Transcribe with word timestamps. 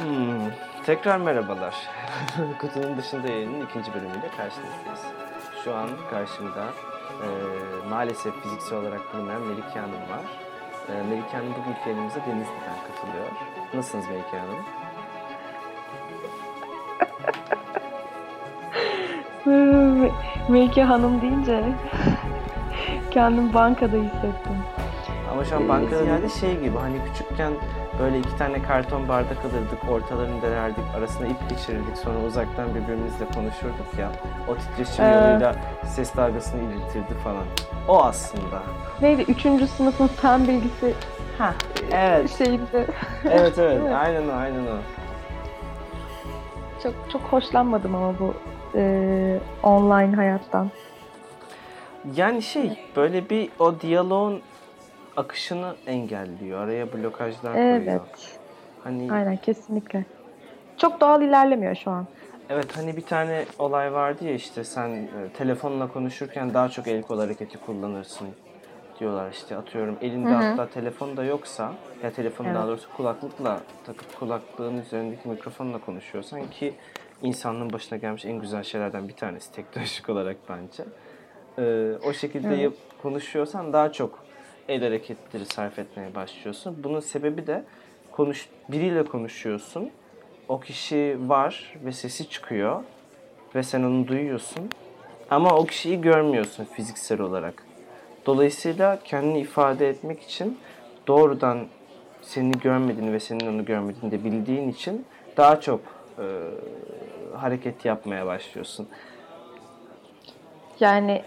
Hmm, 0.00 0.50
tekrar 0.86 1.16
merhabalar. 1.16 1.74
Kutunun 2.58 2.96
dışında 2.98 3.28
yayının 3.28 3.66
ikinci 3.66 3.94
bölümüyle 3.94 4.28
karşınızdayız. 4.36 5.00
Şu 5.64 5.74
an 5.74 5.88
karşımda 6.10 6.64
e, 7.22 7.28
maalesef 7.88 8.34
fiziksel 8.42 8.78
olarak 8.78 9.14
bulunmayan 9.14 9.42
Melike 9.42 9.80
Hanım 9.80 9.92
var. 9.94 10.24
E, 10.88 11.02
Melike 11.02 11.36
Hanım 11.36 11.50
bugünkü 11.50 11.80
yayınımıza 11.86 12.20
Denizli'den 12.20 12.76
katılıyor. 12.86 13.26
Nasılsınız 13.74 14.06
Melike 14.08 14.38
Hanım? 14.38 14.64
Melike 20.48 20.82
Hanım 20.82 21.22
deyince 21.22 21.64
kendim 23.10 23.54
bankada 23.54 23.96
hissettim. 23.96 24.56
Ama 25.32 25.44
şu 25.44 25.56
an 25.56 25.68
bankada 25.68 26.04
yani 26.04 26.30
şey 26.30 26.60
gibi 26.60 26.78
hani 26.78 26.96
küçükken 27.04 27.52
böyle 27.98 28.18
iki 28.18 28.36
tane 28.36 28.62
karton 28.62 29.08
bardak 29.08 29.38
alırdık, 29.44 29.90
ortalarını 29.90 30.42
delerdik, 30.42 30.84
arasına 30.96 31.26
ip 31.26 31.50
geçirirdik, 31.50 31.96
sonra 31.96 32.18
uzaktan 32.26 32.74
birbirimizle 32.74 33.24
konuşurduk 33.34 33.98
ya. 33.98 34.12
O 34.48 34.54
titreşim 34.56 35.04
Evet. 35.04 35.14
yoluyla 35.26 35.56
ses 35.86 36.16
dalgasını 36.16 36.62
iletirdi 36.62 37.14
falan. 37.24 37.44
O 37.88 38.02
aslında. 38.04 38.62
Neydi? 39.00 39.22
Üçüncü 39.22 39.66
sınıfın 39.66 40.06
fen 40.06 40.48
bilgisi 40.48 40.94
Ha, 41.38 41.54
evet. 41.92 42.38
şeyinde 42.38 42.86
evet 43.30 43.58
evet, 43.58 43.58
Evet. 43.82 43.92
aynen 43.94 44.28
o, 44.28 44.32
aynen 44.32 44.66
o. 44.66 44.76
çok 46.82 46.94
çok 47.12 47.22
hoşlanmadım 47.22 47.94
ama 47.94 48.18
bu 48.18 48.34
e, 48.74 49.38
online 49.62 50.16
hayattan. 50.16 50.70
Yani 52.16 52.42
şey, 52.42 52.88
böyle 52.96 53.30
bir 53.30 53.48
o 53.58 53.80
diyaloğun 53.80 54.40
akışını 55.16 55.74
engelliyor, 55.86 56.60
araya 56.60 56.92
blokajlar 56.92 57.52
koyuyor. 57.52 57.82
Evet. 57.82 58.38
Hani 58.84 59.12
Aynen 59.12 59.36
kesinlikle. 59.36 60.04
Çok 60.76 61.00
doğal 61.00 61.22
ilerlemiyor 61.22 61.74
şu 61.74 61.90
an. 61.90 62.06
Evet 62.50 62.76
hani 62.76 62.96
bir 62.96 63.02
tane 63.02 63.44
olay 63.58 63.92
vardı 63.92 64.24
ya 64.24 64.34
işte 64.34 64.64
sen 64.64 64.88
e, 64.90 65.08
telefonla 65.38 65.88
konuşurken 65.92 66.54
daha 66.54 66.68
çok 66.68 66.88
el 66.88 67.02
kol 67.02 67.18
hareketi 67.18 67.58
kullanırsın 67.58 68.28
diyorlar 69.00 69.30
işte 69.30 69.56
atıyorum 69.56 69.96
elinde 70.00 70.28
Hı 70.28 70.34
hı. 70.34 70.42
hatta 70.42 70.68
telefon 70.68 71.16
da 71.16 71.24
yoksa 71.24 71.72
ya 72.02 72.10
telefonu 72.10 72.48
daha 72.48 72.56
Evet. 72.56 72.68
doğrusu 72.68 72.88
kulaklıkla 72.96 73.60
takıp 73.86 74.18
kulaklığın 74.20 74.78
üzerindeki 74.78 75.28
mikrofonla 75.28 75.78
konuşuyorsan 75.78 76.50
ki 76.50 76.74
insanlığın 77.22 77.72
başına 77.72 77.98
gelmiş 77.98 78.24
en 78.24 78.40
güzel 78.40 78.62
şeylerden 78.62 79.08
bir 79.08 79.16
tanesi 79.16 79.52
teknolojik 79.52 80.08
olarak 80.10 80.36
bence. 80.48 80.84
Ee, 81.58 81.92
o 82.04 82.12
şekilde 82.12 82.54
Evet. 82.62 82.72
konuşuyorsan 83.02 83.72
daha 83.72 83.92
çok 83.92 84.18
el 84.70 84.82
hareketleri 84.82 85.44
sarf 85.46 85.78
etmeye 85.78 86.14
başlıyorsun. 86.14 86.76
Bunun 86.84 87.00
sebebi 87.00 87.46
de 87.46 87.64
konuş 88.10 88.48
biriyle 88.68 89.04
konuşuyorsun. 89.04 89.90
O 90.48 90.60
kişi 90.60 91.16
var 91.26 91.74
ve 91.84 91.92
sesi 91.92 92.28
çıkıyor 92.30 92.82
ve 93.54 93.62
sen 93.62 93.82
onu 93.82 94.08
duyuyorsun. 94.08 94.70
Ama 95.30 95.56
o 95.56 95.66
kişiyi 95.66 96.00
görmüyorsun 96.00 96.64
fiziksel 96.64 97.20
olarak. 97.20 97.64
Dolayısıyla 98.26 98.98
kendini 99.04 99.40
ifade 99.40 99.88
etmek 99.88 100.22
için 100.22 100.58
doğrudan 101.06 101.66
seni 102.22 102.52
görmediğini 102.52 103.12
ve 103.12 103.20
senin 103.20 103.46
onu 103.54 103.64
görmediğini 103.64 104.10
de 104.10 104.24
bildiğin 104.24 104.68
için 104.68 105.06
daha 105.36 105.60
çok 105.60 105.80
e, 106.18 106.24
hareket 107.36 107.84
yapmaya 107.84 108.26
başlıyorsun. 108.26 108.88
Yani 110.80 111.22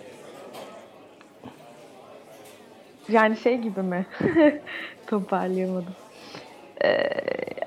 yani 3.10 3.38
şey 3.38 3.58
gibi 3.58 3.82
mi? 3.82 4.06
Toparlayamadım. 5.08 5.94
Ee, 6.84 7.10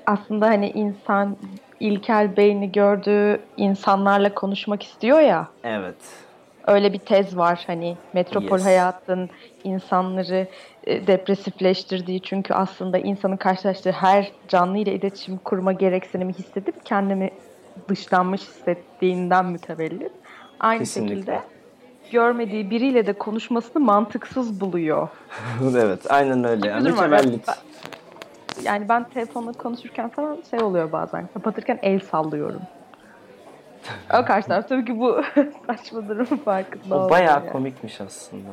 aslında 0.05 0.47
hani 0.47 0.69
insan 0.69 1.37
ilkel 1.79 2.37
beyni 2.37 2.71
gördüğü 2.71 3.39
insanlarla 3.57 4.33
konuşmak 4.33 4.83
istiyor 4.83 5.19
ya. 5.19 5.47
Evet. 5.63 5.95
Öyle 6.67 6.93
bir 6.93 6.99
tez 6.99 7.37
var 7.37 7.63
hani 7.67 7.97
metropol 8.13 8.55
Yes. 8.57 8.65
hayatın 8.65 9.29
insanları 9.63 10.47
e, 10.83 11.07
depresifleştirdiği 11.07 12.21
çünkü 12.21 12.53
aslında 12.53 12.97
insanın 12.97 13.37
karşılaştığı 13.37 13.91
her 13.91 14.31
canlı 14.47 14.77
ile 14.77 14.93
iletişim 14.93 15.37
kurma 15.37 15.71
gereksinimi 15.73 16.33
hissedip 16.33 16.85
kendini 16.85 17.29
dışlanmış 17.89 18.41
hissettiğinden 18.41 19.45
mütevellit. 19.45 20.11
Aynı 20.59 20.79
Kesinlikle. 20.79 21.15
şekilde 21.15 21.41
görmediği 22.11 22.69
biriyle 22.69 23.07
de 23.07 23.13
konuşmasını 23.13 23.83
mantıksız 23.83 24.61
buluyor. 24.61 25.07
evet, 25.77 26.11
aynen 26.11 26.43
öyle. 26.43 26.67
Yani 26.67 26.93
ben- 27.11 27.41
Yani 28.63 28.89
ben 28.89 29.03
telefonla 29.03 29.51
konuşurken 29.51 30.09
falan 30.09 30.37
şey 30.49 30.59
oluyor 30.59 30.91
bazen 30.91 31.27
kapatırken 31.33 31.79
el 31.81 31.99
sallıyorum. 31.99 32.61
O 34.21 34.25
karşı 34.25 34.47
taraf 34.47 34.69
tabii 34.69 34.85
ki 34.85 34.99
bu 34.99 35.21
saçma 35.67 36.07
durum 36.09 36.25
farkında 36.25 36.95
O 37.05 37.09
bayağı 37.09 37.39
yani. 37.39 37.51
komikmiş 37.51 38.01
aslında. 38.01 38.49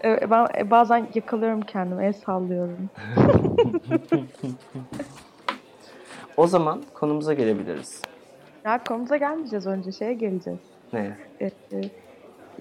Evet, 0.00 0.30
ben 0.30 0.46
e, 0.58 0.70
bazen 0.70 1.06
yakalıyorum 1.14 1.60
kendimi, 1.60 2.04
el 2.06 2.12
sallıyorum. 2.12 2.90
O 6.36 6.46
zaman 6.46 6.82
konumuza 6.94 7.34
gelebiliriz. 7.34 8.02
Ya 8.64 8.84
konumuza 8.84 9.16
gelmeyeceğiz 9.16 9.66
önce, 9.66 9.92
şeye 9.92 10.14
geleceğiz. 10.14 10.60
Ne? 10.92 11.16
E, 11.40 11.44
e, 11.46 11.50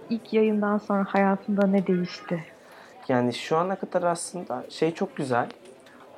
ilk 0.10 0.34
yayından 0.34 0.78
sonra 0.78 1.06
hayatında 1.08 1.68
ne 1.68 1.88
değişti? 1.88 2.44
Yani 3.08 3.34
şu 3.34 3.58
ana 3.58 3.76
kadar 3.76 4.04
aslında 4.04 4.66
şey 4.70 4.94
çok 4.94 5.16
güzel. 5.16 5.48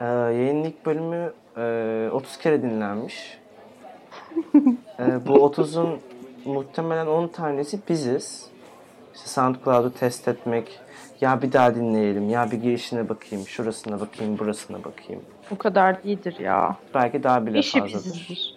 Ee, 0.02 0.06
yayının 0.06 0.64
ilk 0.64 0.86
bölümü 0.86 1.34
e, 1.58 2.10
30 2.12 2.38
kere 2.38 2.62
dinlenmiş. 2.62 3.38
Ee, 5.00 5.28
bu 5.28 5.34
30'un 5.34 6.00
muhtemelen 6.46 7.08
10 7.08 7.28
tanesi 7.28 7.80
biziz. 7.90 8.46
İşte 9.16 9.28
SoundCloud'u 9.28 9.94
test 9.94 10.28
etmek, 10.28 10.80
ya 11.22 11.42
bir 11.42 11.54
daha 11.54 11.76
dinleyelim, 11.76 12.30
ya 12.30 12.52
bir 12.52 12.58
girişine 12.58 13.10
bakayım, 13.10 13.48
şurasına 13.48 14.00
bakayım, 14.00 14.40
burasına 14.40 14.78
bakayım. 14.84 15.22
Bu 15.52 15.58
kadar 15.58 16.04
değildir 16.04 16.36
ya. 16.40 16.76
Belki 16.94 17.24
daha 17.24 17.46
bile 17.46 17.60
İşi 17.60 17.80
fazladır. 17.80 18.06
bizizdir. 18.06 18.57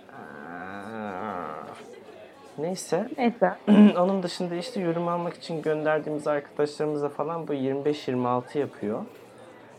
Neyse. 2.60 3.08
Neyse. 3.18 3.54
Onun 3.98 4.22
dışında 4.22 4.54
işte 4.54 4.80
yorum 4.80 5.08
almak 5.08 5.34
için 5.34 5.62
gönderdiğimiz 5.62 6.26
arkadaşlarımızla 6.26 7.08
falan 7.08 7.48
bu 7.48 7.54
25-26 7.54 8.58
yapıyor. 8.58 9.04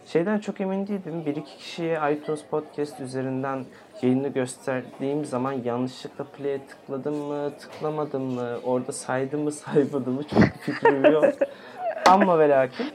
Şeyden 0.06 0.40
çok 0.40 0.62
emin 0.62 0.88
değildim. 0.88 1.26
Bir 1.26 1.36
iki 1.36 1.58
kişiye 1.58 2.00
iTunes 2.14 2.44
Podcast 2.44 3.00
üzerinden 3.00 3.66
yayını 4.02 4.28
gösterdiğim 4.28 5.26
zaman 5.26 5.52
yanlışlıkla 5.52 6.24
play'e 6.24 6.60
tıkladım 6.68 7.16
mı, 7.16 7.52
tıklamadım 7.60 8.24
mı, 8.24 8.58
orada 8.64 8.92
saydım 8.92 9.42
mı, 9.42 9.52
saymadım 9.52 10.14
mı 10.14 10.24
çok 10.24 10.44
fikrim 10.62 11.06
yok. 11.12 11.26
Ama 12.06 12.40
ve 12.40 12.50
lakin 12.50 12.88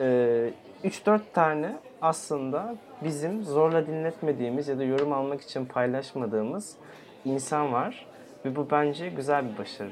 e, 0.00 0.50
3-4 0.84 1.20
tane 1.32 1.76
aslında 2.02 2.74
bizim 3.04 3.44
zorla 3.44 3.86
dinletmediğimiz 3.86 4.68
ya 4.68 4.78
da 4.78 4.84
yorum 4.84 5.12
almak 5.12 5.40
için 5.40 5.64
paylaşmadığımız 5.64 6.76
insan 7.24 7.72
var. 7.72 8.09
Ve 8.44 8.56
bu 8.56 8.70
bence 8.70 9.08
güzel 9.08 9.52
bir 9.52 9.58
başarı. 9.58 9.90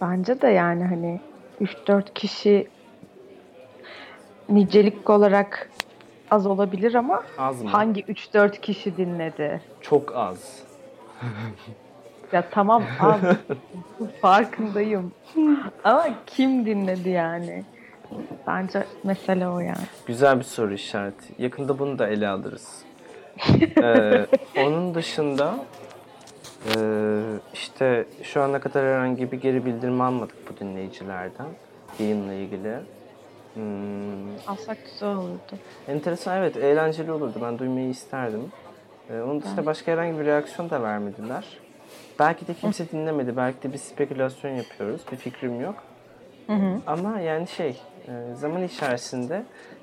Bence 0.00 0.40
de 0.40 0.48
yani 0.48 0.84
hani 0.84 1.20
3-4 1.60 2.14
kişi 2.14 2.68
nicelik 4.48 5.10
olarak 5.10 5.70
az 6.30 6.46
olabilir 6.46 6.94
ama 6.94 7.22
Az 7.38 7.62
mı? 7.62 7.70
hangi 7.70 8.02
3-4 8.02 8.60
kişi 8.60 8.96
dinledi? 8.96 9.60
Çok 9.80 10.16
az. 10.16 10.62
Ya 12.32 12.44
tamam 12.50 12.82
az. 13.00 13.20
Farkındayım. 14.20 15.12
Ama 15.84 16.06
kim 16.26 16.66
dinledi 16.66 17.08
yani? 17.10 17.64
Bence 18.46 18.84
mesele 19.04 19.48
o 19.48 19.58
yani. 19.60 19.76
Güzel 20.06 20.38
bir 20.38 20.44
soru 20.44 20.74
işareti. 20.74 21.42
Yakında 21.42 21.78
bunu 21.78 21.98
da 21.98 22.08
ele 22.08 22.28
alırız. 22.28 22.82
Ee, 23.82 24.26
onun 24.56 24.94
dışında 24.94 25.54
e, 26.66 26.70
işte 27.52 28.04
şu 28.22 28.42
ana 28.42 28.60
kadar 28.60 28.84
herhangi 28.86 29.32
bir 29.32 29.40
geri 29.40 29.64
bildirim 29.66 30.00
almadık 30.00 30.36
bu 30.50 30.60
dinleyicilerden 30.60 31.46
yayınla 31.98 32.32
ilgili. 32.32 32.74
Hmm, 33.54 34.36
Alsak 34.46 34.78
güzel 34.84 35.08
olurdu. 35.16 35.58
enteresan 35.88 36.38
evet 36.38 36.56
eğlenceli 36.56 37.12
olurdu. 37.12 37.38
Ben 37.42 37.58
duymayı 37.58 37.88
isterdim. 37.88 38.52
Ee, 39.10 39.20
onun 39.20 39.42
dışında 39.42 39.66
başka 39.66 39.92
herhangi 39.92 40.18
bir 40.18 40.24
reaksiyon 40.24 40.70
da 40.70 40.82
vermediler. 40.82 41.44
Belki 42.18 42.46
de 42.46 42.54
kimse 42.54 42.88
dinlemedi. 42.92 43.36
Belki 43.36 43.62
de 43.62 43.72
bir 43.72 43.78
spekülasyon 43.78 44.50
yapıyoruz. 44.50 45.00
Bir 45.12 45.16
fikrim 45.16 45.60
yok. 45.60 45.74
Hı 46.46 46.52
hı. 46.52 46.80
Ama 46.86 47.20
yani 47.20 47.46
şey 47.46 47.80
e, 48.08 48.34
zaman 48.34 48.62
içerisinde 48.62 49.42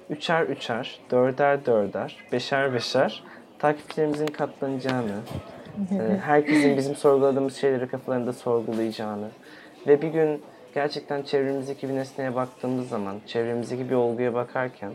üçer 0.10 0.44
üçer, 0.44 1.00
dörder 1.12 1.66
dörder, 1.66 2.18
beşer 2.31 2.74
beşer 2.74 3.24
takipçilerimizin 3.60 4.28
katlanacağını, 4.28 5.16
herkesin 6.22 6.77
bizim 6.77 6.95
sorguladığımız 6.95 7.56
şeyleri 7.56 7.88
kafalarında 7.88 8.33
sorgulayacağını 8.33 9.27
ve 9.88 10.01
bir 10.01 10.07
gün 10.07 10.42
gerçekten 10.74 11.24
çevremizdeki 11.24 11.89
bir 11.89 11.95
nesneye 11.95 12.36
baktığımız 12.36 12.89
zaman, 12.89 13.16
çevremizdeki 13.27 13.89
bir 13.89 13.95
olguya 13.95 14.33
bakarken 14.33 14.92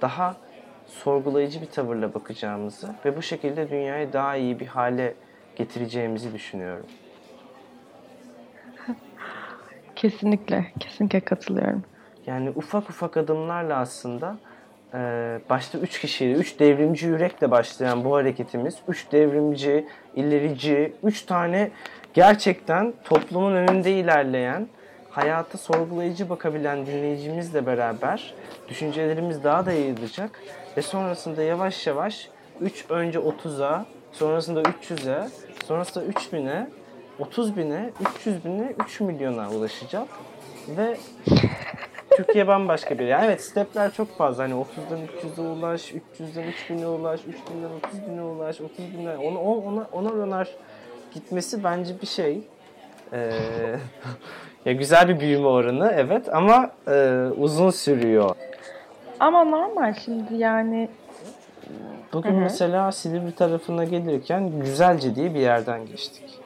daha 0.00 0.36
sorgulayıcı 0.86 1.60
bir 1.60 1.66
tavırla 1.66 2.14
bakacağımızı 2.14 2.94
ve 3.04 3.16
bu 3.16 3.22
şekilde 3.22 3.70
dünyayı 3.70 4.12
daha 4.12 4.36
iyi 4.36 4.60
bir 4.60 4.66
hale 4.66 5.14
getireceğimizi 5.56 6.32
düşünüyorum. 6.32 6.86
Kesinlikle, 9.96 10.66
kesinlikle 10.80 11.20
katılıyorum. 11.20 11.84
Yani 12.26 12.50
ufak 12.50 12.90
ufak 12.90 13.16
adımlarla 13.16 13.76
aslında 13.76 14.36
e, 14.94 15.40
başta 15.50 15.78
üç 15.78 16.00
kişiyle, 16.00 16.32
üç 16.32 16.60
devrimci 16.60 17.06
yürekle 17.06 17.50
başlayan 17.50 18.04
bu 18.04 18.16
hareketimiz, 18.16 18.74
üç 18.88 19.12
devrimci, 19.12 19.86
ilerici, 20.14 20.92
üç 21.02 21.22
tane 21.22 21.70
gerçekten 22.14 22.94
toplumun 23.04 23.54
önünde 23.54 23.92
ilerleyen, 23.92 24.68
hayata 25.10 25.58
sorgulayıcı 25.58 26.30
bakabilen 26.30 26.86
dinleyicimizle 26.86 27.66
beraber 27.66 28.34
düşüncelerimiz 28.68 29.44
daha 29.44 29.66
da 29.66 29.72
yayılacak 29.72 30.40
ve 30.76 30.82
sonrasında 30.82 31.42
yavaş 31.42 31.86
yavaş 31.86 32.28
3 32.60 32.84
önce 32.88 33.18
30'a, 33.18 33.86
sonrasında 34.12 34.62
300'e, 34.62 35.28
sonrasında 35.66 36.04
3000'e, 36.04 36.70
30 37.18 37.56
bine, 37.56 37.90
300 38.18 38.44
bine, 38.44 38.74
3 38.86 39.00
milyona 39.00 39.50
ulaşacak 39.50 40.08
ve 40.68 40.96
Türkiye 42.16 42.46
bambaşka 42.46 42.98
bir 42.98 43.06
yer. 43.06 43.22
Evet 43.24 43.44
stepler 43.44 43.92
çok 43.92 44.18
fazla. 44.18 44.44
Hani 44.44 44.54
30'dan 44.54 45.00
300'e 45.00 45.40
ulaş, 45.40 45.92
300'den 45.92 46.44
3000'e 46.44 46.86
ulaş, 46.86 47.20
3000'den 47.20 48.10
30.000'e 48.10 48.22
ulaş, 48.22 48.60
30 48.60 48.78
bine. 48.98 49.16
Ona, 49.16 49.38
ona, 49.40 49.86
ona 49.92 50.08
onar 50.08 50.48
gitmesi 51.14 51.64
bence 51.64 52.00
bir 52.02 52.06
şey. 52.06 52.42
Ee, 53.12 53.30
ya 54.64 54.72
güzel 54.72 55.08
bir 55.08 55.20
büyüme 55.20 55.46
oranı 55.46 55.92
evet 55.96 56.34
ama 56.34 56.70
e, 56.88 57.26
uzun 57.38 57.70
sürüyor. 57.70 58.36
Ama 59.20 59.44
normal 59.44 59.94
şimdi 60.04 60.34
yani 60.34 60.88
Bugün 62.12 62.30
Hı 62.30 62.36
hı. 62.36 62.40
mesela 62.40 62.92
Silivri 62.92 63.32
tarafına 63.32 63.84
gelirken 63.84 64.60
Güzelce 64.60 65.14
diye 65.14 65.34
bir 65.34 65.40
yerden 65.40 65.86
geçtik. 65.86 66.43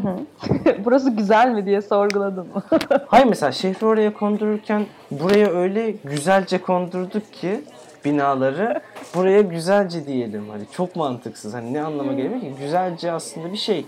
burası 0.84 1.10
güzel 1.10 1.50
mi 1.50 1.66
diye 1.66 1.82
sorguladım. 1.82 2.48
Hayır 3.06 3.26
mesela 3.26 3.52
şehri 3.52 3.86
oraya 3.86 4.12
kondururken 4.12 4.86
buraya 5.10 5.50
öyle 5.50 5.90
güzelce 5.90 6.60
kondurduk 6.60 7.32
ki 7.32 7.60
binaları 8.04 8.80
buraya 9.14 9.40
güzelce 9.40 10.06
diyelim. 10.06 10.48
Hani 10.48 10.62
çok 10.72 10.96
mantıksız. 10.96 11.54
Hani 11.54 11.72
ne 11.72 11.82
anlama 11.82 12.12
geliyor 12.12 12.40
ki? 12.40 12.54
Güzelce 12.60 13.12
aslında 13.12 13.52
bir 13.52 13.58
şey. 13.58 13.86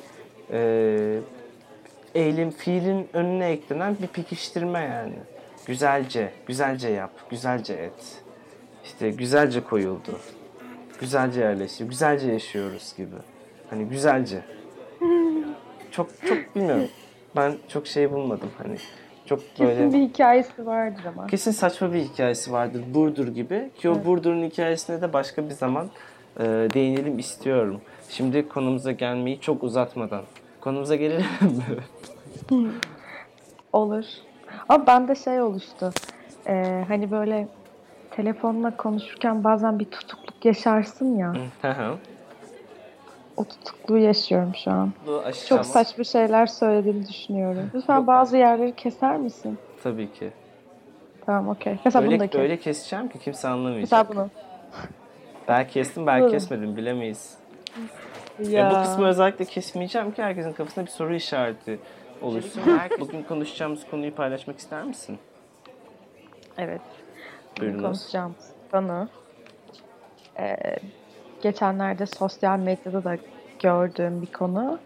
Ee, 0.50 1.18
eylem, 2.14 2.50
fiilin 2.50 3.08
önüne 3.12 3.46
eklenen 3.46 3.96
bir 4.02 4.06
pekiştirme 4.06 4.80
yani. 4.80 5.14
Güzelce, 5.66 6.30
güzelce 6.46 6.88
yap, 6.88 7.10
güzelce 7.30 7.74
et. 7.74 8.22
İşte 8.84 9.10
güzelce 9.10 9.64
koyuldu. 9.64 10.18
Güzelce 11.00 11.40
yerleşti, 11.40 11.84
güzelce 11.84 12.32
yaşıyoruz 12.32 12.94
gibi. 12.96 13.16
Hani 13.70 13.84
güzelce. 13.84 14.42
Çok 15.96 16.08
çok 16.28 16.56
bilmiyorum. 16.56 16.88
Ben 17.36 17.54
çok 17.68 17.86
şey 17.86 18.12
bulmadım 18.12 18.50
hani. 18.58 18.76
Çok 19.26 19.40
böyle 19.60 19.74
Kesin 19.74 19.92
bir 19.92 20.08
hikayesi 20.08 20.66
vardır 20.66 21.02
ama. 21.16 21.26
kesin 21.26 21.50
saçma 21.50 21.92
bir 21.92 22.00
hikayesi 22.00 22.52
vardır 22.52 22.82
Burdur 22.94 23.28
gibi 23.28 23.70
ki 23.78 23.90
o 23.90 24.04
Burdur'un 24.04 24.44
hikayesine 24.44 25.02
de 25.02 25.12
başka 25.12 25.44
bir 25.44 25.54
zaman 25.54 25.90
e, 26.40 26.42
değinelim 26.44 27.18
istiyorum. 27.18 27.80
Şimdi 28.08 28.48
konumuza 28.48 28.92
gelmeyi 28.92 29.40
çok 29.40 29.62
uzatmadan. 29.62 30.22
Konumuza 30.60 30.96
gelelim 30.96 31.24
mi? 31.42 32.70
Olur. 33.72 34.04
Ama 34.68 34.86
bende 34.86 35.14
şey 35.14 35.40
oluştu. 35.42 35.90
Ee, 36.46 36.84
hani 36.88 37.10
böyle 37.10 37.48
telefonla 38.10 38.76
konuşurken 38.76 39.44
bazen 39.44 39.78
bir 39.78 39.84
tutukluk 39.84 40.44
yaşarsın 40.44 41.16
ya. 41.18 41.32
O 43.36 43.44
tutukluğu 43.44 43.98
yaşıyorum 43.98 44.52
şu 44.64 44.70
an. 44.70 44.92
Çok 45.48 45.66
saçma 45.66 46.04
şeyler 46.04 46.46
söylediğimi 46.46 47.08
düşünüyorum. 47.08 47.70
Lütfen 47.74 47.96
Yok. 47.96 48.06
bazı 48.06 48.36
yerleri 48.36 48.74
keser 48.76 49.16
misin? 49.16 49.58
Tabii 49.82 50.12
ki. 50.12 50.30
Tamam 51.26 51.48
okey. 51.48 51.78
Mesela 51.84 52.06
bunu 52.06 52.10
da 52.10 52.22
Öyle, 52.22 52.28
kes. 52.28 52.40
öyle 52.40 52.58
keseceğim 52.58 53.08
ki 53.08 53.18
kimse 53.18 53.48
anlamayacak. 53.48 53.80
Mesela 53.82 54.08
bunu. 54.08 54.30
Belki 55.48 55.72
kestim 55.72 56.06
belki 56.06 56.30
kesmedim 56.30 56.76
bilemeyiz. 56.76 57.38
Ya. 58.38 58.68
E, 58.68 58.70
bu 58.70 58.82
kısmı 58.82 59.06
özellikle 59.06 59.44
kesmeyeceğim 59.44 60.12
ki 60.12 60.22
herkesin 60.22 60.52
kafasında 60.52 60.86
bir 60.86 60.90
soru 60.90 61.14
işareti 61.14 61.78
oluşsun. 62.22 62.62
Bugün 63.00 63.22
konuşacağımız 63.22 63.86
konuyu 63.90 64.14
paylaşmak 64.14 64.58
ister 64.58 64.84
misin? 64.84 65.18
Evet. 66.58 66.80
Buyurunuz. 67.60 67.82
konuşacağımız 67.82 68.50
konu 68.70 69.08
ee, 70.38 70.56
geçenlerde 71.44 72.06
sosyal 72.06 72.58
medyada 72.58 73.04
da 73.04 73.16
gördüğüm 73.62 74.22
bir 74.22 74.32
konu. 74.32 74.78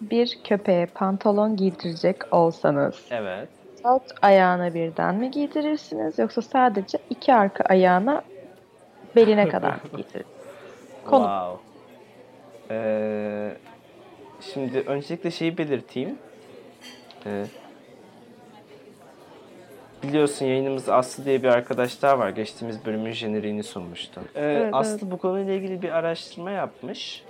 Bir 0.00 0.38
köpeğe 0.44 0.86
pantolon 0.86 1.56
giydirecek 1.56 2.16
olsanız 2.34 2.94
Evet. 3.10 3.48
dört 3.84 4.12
ayağına 4.22 4.74
birden 4.74 5.14
mi 5.14 5.30
giydirirsiniz 5.30 6.18
yoksa 6.18 6.42
sadece 6.42 6.98
iki 7.10 7.34
arka 7.34 7.64
ayağına 7.64 8.22
beline 9.16 9.48
kadar 9.48 9.70
mı 9.70 9.80
giydirirsiniz? 9.96 10.26
Konu. 11.06 11.24
Wow. 11.24 11.64
Ee, 12.70 13.56
şimdi 14.40 14.78
öncelikle 14.78 15.30
şeyi 15.30 15.58
belirteyim. 15.58 16.18
Ee, 17.26 17.44
biliyorsun 20.08 20.46
yayınımızda 20.46 20.94
Aslı 20.94 21.24
diye 21.24 21.42
bir 21.42 21.48
arkadaş 21.48 22.02
daha 22.02 22.18
var. 22.18 22.28
Geçtiğimiz 22.30 22.86
bölümün 22.86 23.12
jeneriğini 23.12 23.62
sunmuştu. 23.62 24.20
Ee, 24.34 24.40
Evet, 24.44 24.74
Aslı 24.74 25.10
bu 25.10 25.18
konuyla 25.18 25.52
ilgili 25.52 25.82
bir 25.82 25.88
araştırma 25.90 26.50
yapmış. 26.50 27.22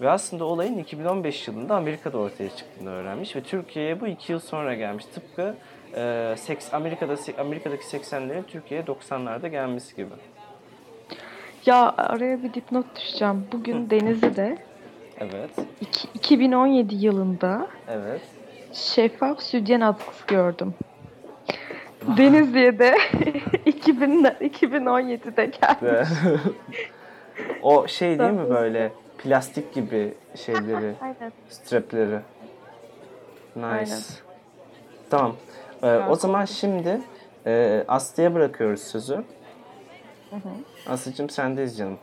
Ve 0.00 0.10
aslında 0.10 0.44
olayın 0.44 0.78
2015 0.78 1.48
yılında 1.48 1.76
Amerika'da 1.76 2.18
ortaya 2.18 2.50
çıktığını 2.56 2.90
öğrenmiş. 2.90 3.36
Ve 3.36 3.40
Türkiye'ye 3.40 4.00
bu 4.00 4.06
iki 4.06 4.32
yıl 4.32 4.40
sonra 4.40 4.74
gelmiş. 4.74 5.04
Tıpkı 5.04 5.54
e, 5.94 6.00
seks- 6.36 6.76
Amerika'da 6.76 7.16
Amerika'daki 7.40 7.84
80'lerin 7.84 8.42
Türkiye'ye 8.46 8.86
90'larda 8.86 9.48
gelmesi 9.48 9.96
gibi. 9.96 10.10
Ya 11.66 11.94
araya 11.96 12.42
bir 12.42 12.54
dipnot 12.54 12.96
düşeceğim. 12.96 13.46
Bugün 13.52 13.90
Denizli'de 13.90 14.58
Evet, 15.18 15.50
iki- 15.80 16.08
2017 16.14 16.94
yılında 16.94 17.66
evet. 17.88 18.20
şeffaf 18.72 19.42
sütyen 19.42 19.80
atkısı 19.80 20.26
gördüm. 20.26 20.74
Denizli'ye 22.16 22.78
de 22.78 22.98
2000, 23.66 24.24
2017'de 24.24 25.44
geldi. 25.46 26.06
O 27.62 27.88
şey 27.88 28.18
değil 28.18 28.30
mi 28.30 28.50
böyle 28.50 28.92
plastik 29.18 29.74
gibi 29.74 30.14
şeyleri, 30.34 30.94
Aynen. 31.00 31.32
strapleri. 31.48 32.18
Nice. 33.56 33.66
Aynen. 33.66 34.00
Tamam. 35.10 35.36
Ee, 35.82 35.96
o 36.08 36.14
zaman 36.14 36.44
şimdi 36.44 37.00
e, 37.46 37.84
Aslı'ya 37.88 38.34
bırakıyoruz 38.34 38.80
sözü. 38.80 39.24
Aslı'cığım 40.86 41.30
sendeyiz 41.30 41.78
canım. 41.78 41.98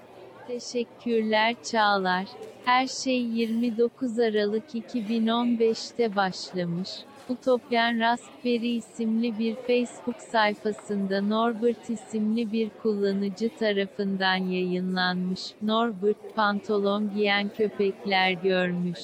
Teşekkürler 0.48 1.56
Çağlar. 1.64 2.25
Her 2.66 2.88
şey 2.88 3.22
29 3.22 4.20
Aralık 4.20 4.75
2015'te 4.75 6.16
başlamış. 6.16 6.90
Utopyan 7.30 8.00
Raspberry 8.00 8.75
isimli 8.75 9.40
bir 9.40 9.56
Facebook 9.56 10.22
sayfasında 10.32 11.22
Norbert 11.22 11.90
isimli 11.90 12.51
bir 12.51 12.70
kullanıcı 12.84 13.50
tarafından 13.60 14.36
yayınlanmış. 14.36 15.42
Norbert 15.62 16.36
pantolon 16.36 17.13
giyen 17.16 17.50
köpekler 17.50 18.32
görmüş. 18.32 19.00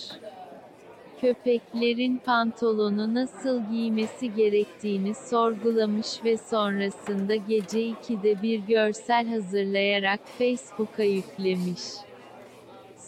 Köpeklerin 1.22 2.18
pantolonu 2.18 3.14
nasıl 3.14 3.72
giymesi 3.72 4.34
gerektiğini 4.34 5.16
sorgulamış 5.16 6.24
ve 6.24 6.38
sonrasında 6.38 7.36
gece 7.36 7.80
2'de 7.80 8.42
bir 8.42 8.60
görsel 8.60 9.28
hazırlayarak 9.28 10.20
Facebook'a 10.38 11.04
yüklemiş. 11.04 12.07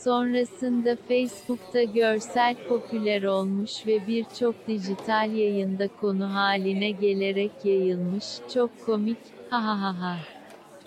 Sonrasında 0.04 0.96
Facebook'ta 1.08 1.84
görsel 1.84 2.56
popüler 2.70 3.24
olmuş 3.24 3.88
ve 3.88 4.08
birçok 4.08 4.68
dijital 4.68 5.32
yayında 5.32 5.88
konu 6.02 6.34
haline 6.34 6.92
gelerek 6.92 7.52
yayılmış. 7.64 8.26
Çok 8.54 8.86
komik. 8.86 9.18
Ha 9.50 9.64
ha 9.66 9.82
ha 9.82 10.02
ha. 10.02 10.16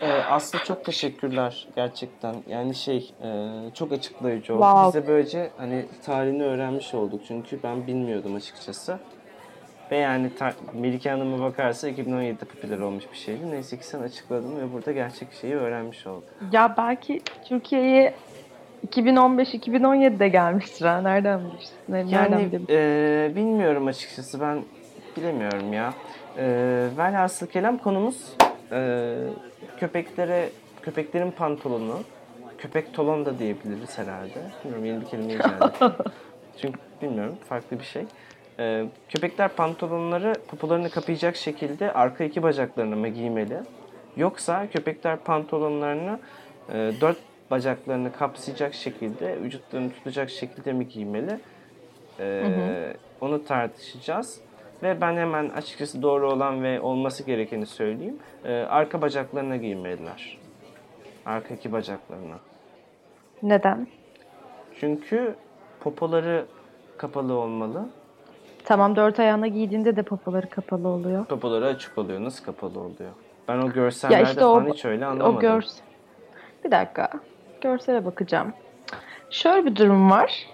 Ee, 0.00 0.12
Aslı 0.12 0.58
çok 0.58 0.84
teşekkürler 0.84 1.68
gerçekten. 1.76 2.34
Yani 2.48 2.74
şey 2.74 3.12
e, 3.22 3.48
çok 3.74 3.92
açıklayıcı 3.92 4.54
oldu. 4.54 4.62
Wow. 4.62 4.86
Biz 4.86 4.94
de 4.94 5.08
böylece 5.12 5.50
hani 5.56 5.86
tarihini 6.04 6.42
öğrenmiş 6.42 6.94
olduk. 6.94 7.20
Çünkü 7.28 7.62
ben 7.62 7.86
bilmiyordum 7.86 8.34
açıkçası. 8.34 8.98
Ve 9.90 9.96
yani 9.96 10.34
ta- 10.34 10.54
Melike 10.74 11.10
Hanım'a 11.10 11.38
bakarsa 11.44 11.88
2017'de 11.88 12.44
popüler 12.44 12.78
olmuş 12.78 13.04
bir 13.12 13.16
şeydi. 13.18 13.50
Neyse 13.50 13.78
ki 13.78 13.86
sen 13.86 14.00
açıkladın 14.02 14.56
ve 14.56 14.72
burada 14.72 14.92
gerçek 14.92 15.32
şeyi 15.40 15.54
öğrenmiş 15.54 16.06
olduk. 16.06 16.24
Ya 16.52 16.74
belki 16.78 17.22
Türkiye'ye 17.48 18.14
2015-2017'de 18.88 20.28
gelmiştir 20.28 20.86
ha. 20.86 21.00
Nereden 21.00 21.40
bilirsin? 21.40 21.74
Ne- 21.88 22.06
Nereden 22.06 22.38
Yani 22.38 22.50
e, 22.70 23.32
bilmiyorum 23.36 23.86
açıkçası 23.86 24.40
ben 24.40 24.62
bilemiyorum 25.16 25.72
ya. 25.72 25.94
E, 26.38 26.44
velhasıl 26.98 27.46
kelam 27.46 27.78
konumuz 27.78 28.36
e, 28.72 29.14
köpeklere 29.76 30.48
köpeklerin 30.82 31.30
pantolonu, 31.30 31.98
köpek 32.58 32.94
tolon 32.94 33.26
da 33.26 33.38
diyebiliriz 33.38 33.98
herhalde. 33.98 34.38
Bilmiyorum 34.64 34.84
yeni 34.84 35.00
bir 35.00 35.06
kelime 35.06 35.34
icat 35.34 35.82
Çünkü 36.60 36.78
bilmiyorum 37.02 37.36
farklı 37.48 37.78
bir 37.78 37.84
şey. 37.84 38.04
Ee, 38.58 38.84
köpekler 39.08 39.48
pantolonları 39.48 40.32
popolarını 40.48 40.90
kapayacak 40.90 41.36
şekilde 41.36 41.92
arka 41.92 42.24
iki 42.24 42.42
bacaklarına 42.42 42.96
mı 42.96 43.08
giymeli? 43.08 43.56
Yoksa 44.16 44.66
köpekler 44.66 45.16
pantolonlarını 45.18 46.18
e, 46.72 46.92
dört 47.00 47.16
bacaklarını 47.52 48.12
kapsayacak 48.12 48.74
şekilde, 48.74 49.40
vücutlarını 49.42 49.90
tutacak 49.92 50.30
şekilde 50.30 50.72
mi 50.72 50.88
giymeli? 50.88 51.38
Ee, 52.20 52.94
Onu 53.20 53.44
tartışacağız. 53.44 54.40
Ve 54.82 55.00
ben 55.00 55.16
hemen 55.16 55.48
açıkçası 55.48 56.02
doğru 56.02 56.32
olan 56.32 56.62
ve 56.62 56.80
olması 56.80 57.22
gerekeni 57.26 57.66
söyleyeyim. 57.66 58.18
Ee, 58.44 58.54
arka 58.54 59.02
bacaklarına 59.02 59.56
giymeliler. 59.56 60.38
Arka 61.26 61.54
iki 61.54 61.72
bacaklarına. 61.72 62.38
Neden? 63.42 63.86
Çünkü 64.80 65.34
popoları 65.80 66.46
kapalı 66.96 67.34
olmalı. 67.34 67.88
Tamam 68.64 68.96
dört 68.96 69.20
ayağına 69.20 69.46
giydiğinde 69.46 69.96
de 69.96 70.02
popoları 70.02 70.50
kapalı 70.50 70.88
oluyor. 70.88 71.24
Popoları 71.26 71.66
açık 71.66 71.98
oluyor. 71.98 72.24
Nasıl 72.24 72.44
kapalı 72.44 72.80
oluyor? 72.80 73.10
Ben 73.48 73.58
o 73.58 73.72
görsellerde 73.72 74.22
Ya 74.22 74.28
işte 74.30 74.44
o- 74.44 74.60
falan 74.60 74.72
hiç 74.72 74.84
öyle 74.84 75.06
anlamadım. 75.06 75.36
O 75.36 75.40
görs. 75.40 75.76
Bir 76.64 76.70
dakika. 76.70 77.10
Görsele 77.66 78.04
bakacağım. 78.04 78.52
Şöyle 79.30 79.66
bir 79.66 79.76
durum 79.76 80.10
var. 80.10 80.46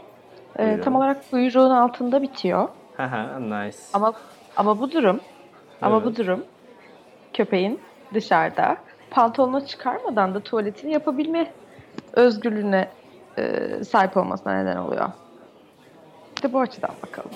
Ee, 0.58 0.64
Buyurun. 0.64 0.82
tam 0.82 0.94
olarak 0.96 1.30
kuyruğun 1.30 1.70
altında 1.70 2.22
bitiyor. 2.22 2.68
Haha 2.96 3.38
nice. 3.38 3.76
Ama 3.92 4.12
ama 4.56 4.78
bu 4.80 4.92
durum 4.92 5.20
ama 5.82 6.04
bu 6.04 6.08
Evet. 6.08 6.18
durum 6.18 6.44
köpeğin 7.32 7.80
dışarıda 8.14 8.76
pantolonu 9.10 9.66
çıkarmadan 9.66 10.34
da 10.34 10.40
tuvaletini 10.40 10.92
yapabilme 10.92 11.52
özgürlüğüne 12.12 12.88
e, 13.38 13.68
sahip 13.84 14.16
olmasına 14.16 14.52
neden 14.62 14.76
oluyor. 14.76 15.08
De 16.42 16.52
bu 16.52 16.60
açıdan 16.60 16.90
bakalım. 17.06 17.30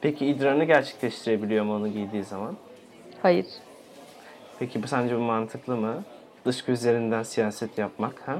Peki 0.00 0.26
idrarını 0.26 0.64
gerçekleştirebiliyor 0.64 1.64
mu 1.64 1.74
onu 1.74 1.88
giydiği 1.88 2.24
zaman? 2.24 2.56
Hayır. 3.22 3.46
Peki 4.58 4.82
bu 4.82 4.86
sence 4.88 5.16
bu 5.16 5.20
mantıklı 5.20 5.76
mı? 5.76 6.02
Dış 6.46 6.64
gözlerinden 6.64 7.22
siyaset 7.22 7.78
yapmak 7.78 8.28
ha? 8.28 8.36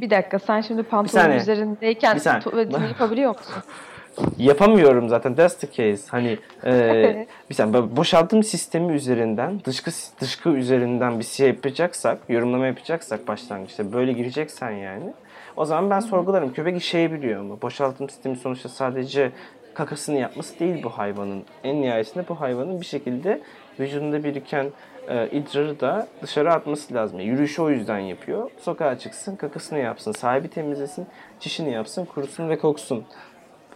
Bir 0.00 0.10
dakika 0.10 0.38
sen 0.38 0.60
şimdi 0.60 0.82
pantolon 0.82 1.30
üzerindeyken 1.30 2.14
Bir 2.14 2.20
saniye. 2.20 2.40
tuvaletini 2.42 2.84
yapabiliyor 2.84 3.28
musun? 3.28 3.54
Yapamıyorum 4.38 5.08
zaten. 5.08 5.34
That's 5.34 5.56
the 5.56 5.66
case. 5.66 6.02
Hani 6.10 6.38
e, 6.64 7.26
bir 7.50 7.54
saniye 7.54 7.96
boşaltım 7.96 8.42
sistemi 8.42 8.92
üzerinden, 8.92 9.60
dışkı 9.64 9.90
dışkı 10.20 10.48
üzerinden 10.48 11.18
bir 11.18 11.24
şey 11.24 11.46
yapacaksak, 11.48 12.18
yorumlama 12.28 12.66
yapacaksak 12.66 13.28
başlangıçta 13.28 13.92
böyle 13.92 14.12
gireceksen 14.12 14.70
yani. 14.70 15.12
O 15.56 15.64
zaman 15.64 15.90
ben 15.90 16.00
sorgularım. 16.00 16.52
Köpek 16.52 16.76
işeyebiliyor 16.76 17.42
mu? 17.42 17.58
Boşaltım 17.62 18.10
sistemi 18.10 18.36
sonuçta 18.36 18.68
sadece 18.68 19.30
kakasını 19.76 20.18
yapması 20.18 20.58
değil 20.58 20.82
bu 20.82 20.88
hayvanın. 20.88 21.44
En 21.64 21.82
nihayetinde 21.82 22.28
bu 22.28 22.40
hayvanın 22.40 22.80
bir 22.80 22.86
şekilde 22.86 23.40
vücudunda 23.80 24.24
biriken 24.24 24.66
e, 25.08 25.28
idrarı 25.30 25.80
da 25.80 26.06
dışarı 26.22 26.52
atması 26.52 26.94
lazım. 26.94 27.20
Yani 27.20 27.28
yürüyüşü 27.28 27.62
o 27.62 27.70
yüzden 27.70 27.98
yapıyor. 27.98 28.50
Sokağa 28.60 28.98
çıksın, 28.98 29.36
kakasını 29.36 29.78
yapsın, 29.78 30.12
sahibi 30.12 30.48
temizlesin, 30.48 31.06
çişini 31.40 31.72
yapsın, 31.72 32.04
kurusun 32.04 32.48
ve 32.48 32.58
koksun. 32.58 33.04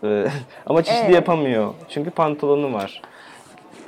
Ee, 0.05 0.27
Ama 0.67 0.83
çişli 0.83 0.99
Evet. 1.05 1.15
yapamıyor. 1.15 1.75
Çünkü 1.89 2.11
pantolonu 2.11 2.73
var. 2.73 3.03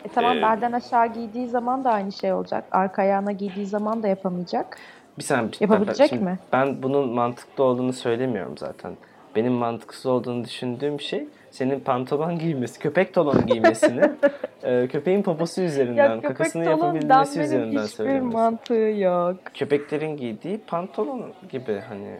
E 0.05 0.09
tamam 0.09 0.39
Ee, 0.39 0.43
belden 0.43 0.73
aşağı 0.73 1.07
giydiği 1.13 1.49
zaman 1.49 1.85
da 1.85 1.91
aynı 1.93 2.13
şey 2.13 2.33
olacak. 2.33 2.65
Arka 2.71 3.03
ayağına 3.03 3.33
giydiği 3.33 3.67
zaman 3.67 4.03
da 4.03 4.09
yapamayacak. 4.09 4.79
Bir 5.19 5.25
ben- 5.31 5.51
Yapabilecek 5.61 6.13
ben, 6.13 6.23
mi? 6.23 6.39
Ben 6.53 6.83
bunun 6.83 7.09
mantıklı 7.09 7.65
olduğunu 7.65 7.93
söylemiyorum 7.93 8.59
zaten. 8.59 8.93
Benim 9.37 9.53
mantıksız 9.53 10.07
olduğunu 10.07 10.45
düşündüğüm 10.45 11.01
şey 11.01 11.29
senin 11.53 11.81
pantolon 11.81 12.39
giymesi, 12.39 12.79
köpek 12.81 13.15
tolon 13.15 13.47
giymesini 13.47 14.11
e, 14.63 14.89
köpeğin 14.89 15.23
poposu 15.23 15.63
üzerinden, 15.63 16.21
kakasını 16.21 16.65
yapabilmesi 16.65 17.41
üzerinden 17.41 17.83
hiçbir 17.83 17.97
söylüyorum. 17.97 18.33
mantığı 18.33 18.75
yok. 18.75 19.37
Köpeklerin 19.55 20.17
giydiği 20.17 20.59
pantolon 20.59 21.33
gibi 21.51 21.83
hani 21.89 22.19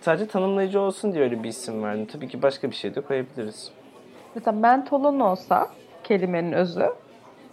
sadece 0.00 0.26
tanımlayıcı 0.26 0.80
olsun 0.80 1.12
diye 1.12 1.24
öyle 1.24 1.42
bir 1.42 1.48
isim 1.48 1.82
verdim. 1.82 2.06
Tabii 2.06 2.28
ki 2.28 2.42
başka 2.42 2.70
bir 2.70 2.76
şey 2.76 2.94
de 2.94 3.00
koyabiliriz. 3.00 3.70
Mesela 4.34 4.58
mentolon 4.58 5.20
olsa 5.20 5.68
kelimenin 6.04 6.52
özü. 6.52 6.86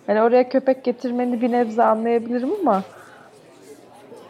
Hani 0.07 0.21
oraya 0.21 0.49
köpek 0.49 0.83
getirmeni 0.83 1.41
bir 1.41 1.51
nebze 1.51 1.83
anlayabilirim 1.83 2.49
ama 2.61 2.83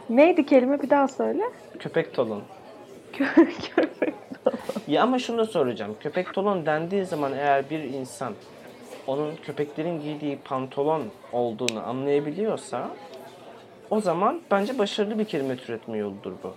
neydi 0.09 0.45
kelime 0.45 0.81
bir 0.81 0.89
daha 0.89 1.07
söyle. 1.07 1.43
Köpek 1.79 2.13
tolon. 2.13 2.41
köpek. 3.75 4.13
Ya 4.87 5.03
ama 5.03 5.19
şunu 5.19 5.37
da 5.37 5.45
soracağım. 5.45 5.95
Köpek 5.99 6.33
tolon 6.33 6.65
dendiği 6.65 7.05
zaman 7.05 7.33
eğer 7.33 7.69
bir 7.69 7.79
insan 7.79 8.33
onun 9.07 9.35
köpeklerin 9.35 10.01
giydiği 10.01 10.37
pantolon 10.37 11.03
olduğunu 11.33 11.87
anlayabiliyorsa 11.87 12.89
o 13.89 14.01
zaman 14.01 14.41
bence 14.51 14.77
başarılı 14.77 15.19
bir 15.19 15.25
kelime 15.25 15.57
türetme 15.57 15.97
yoludur 15.97 16.33
bu. 16.43 16.53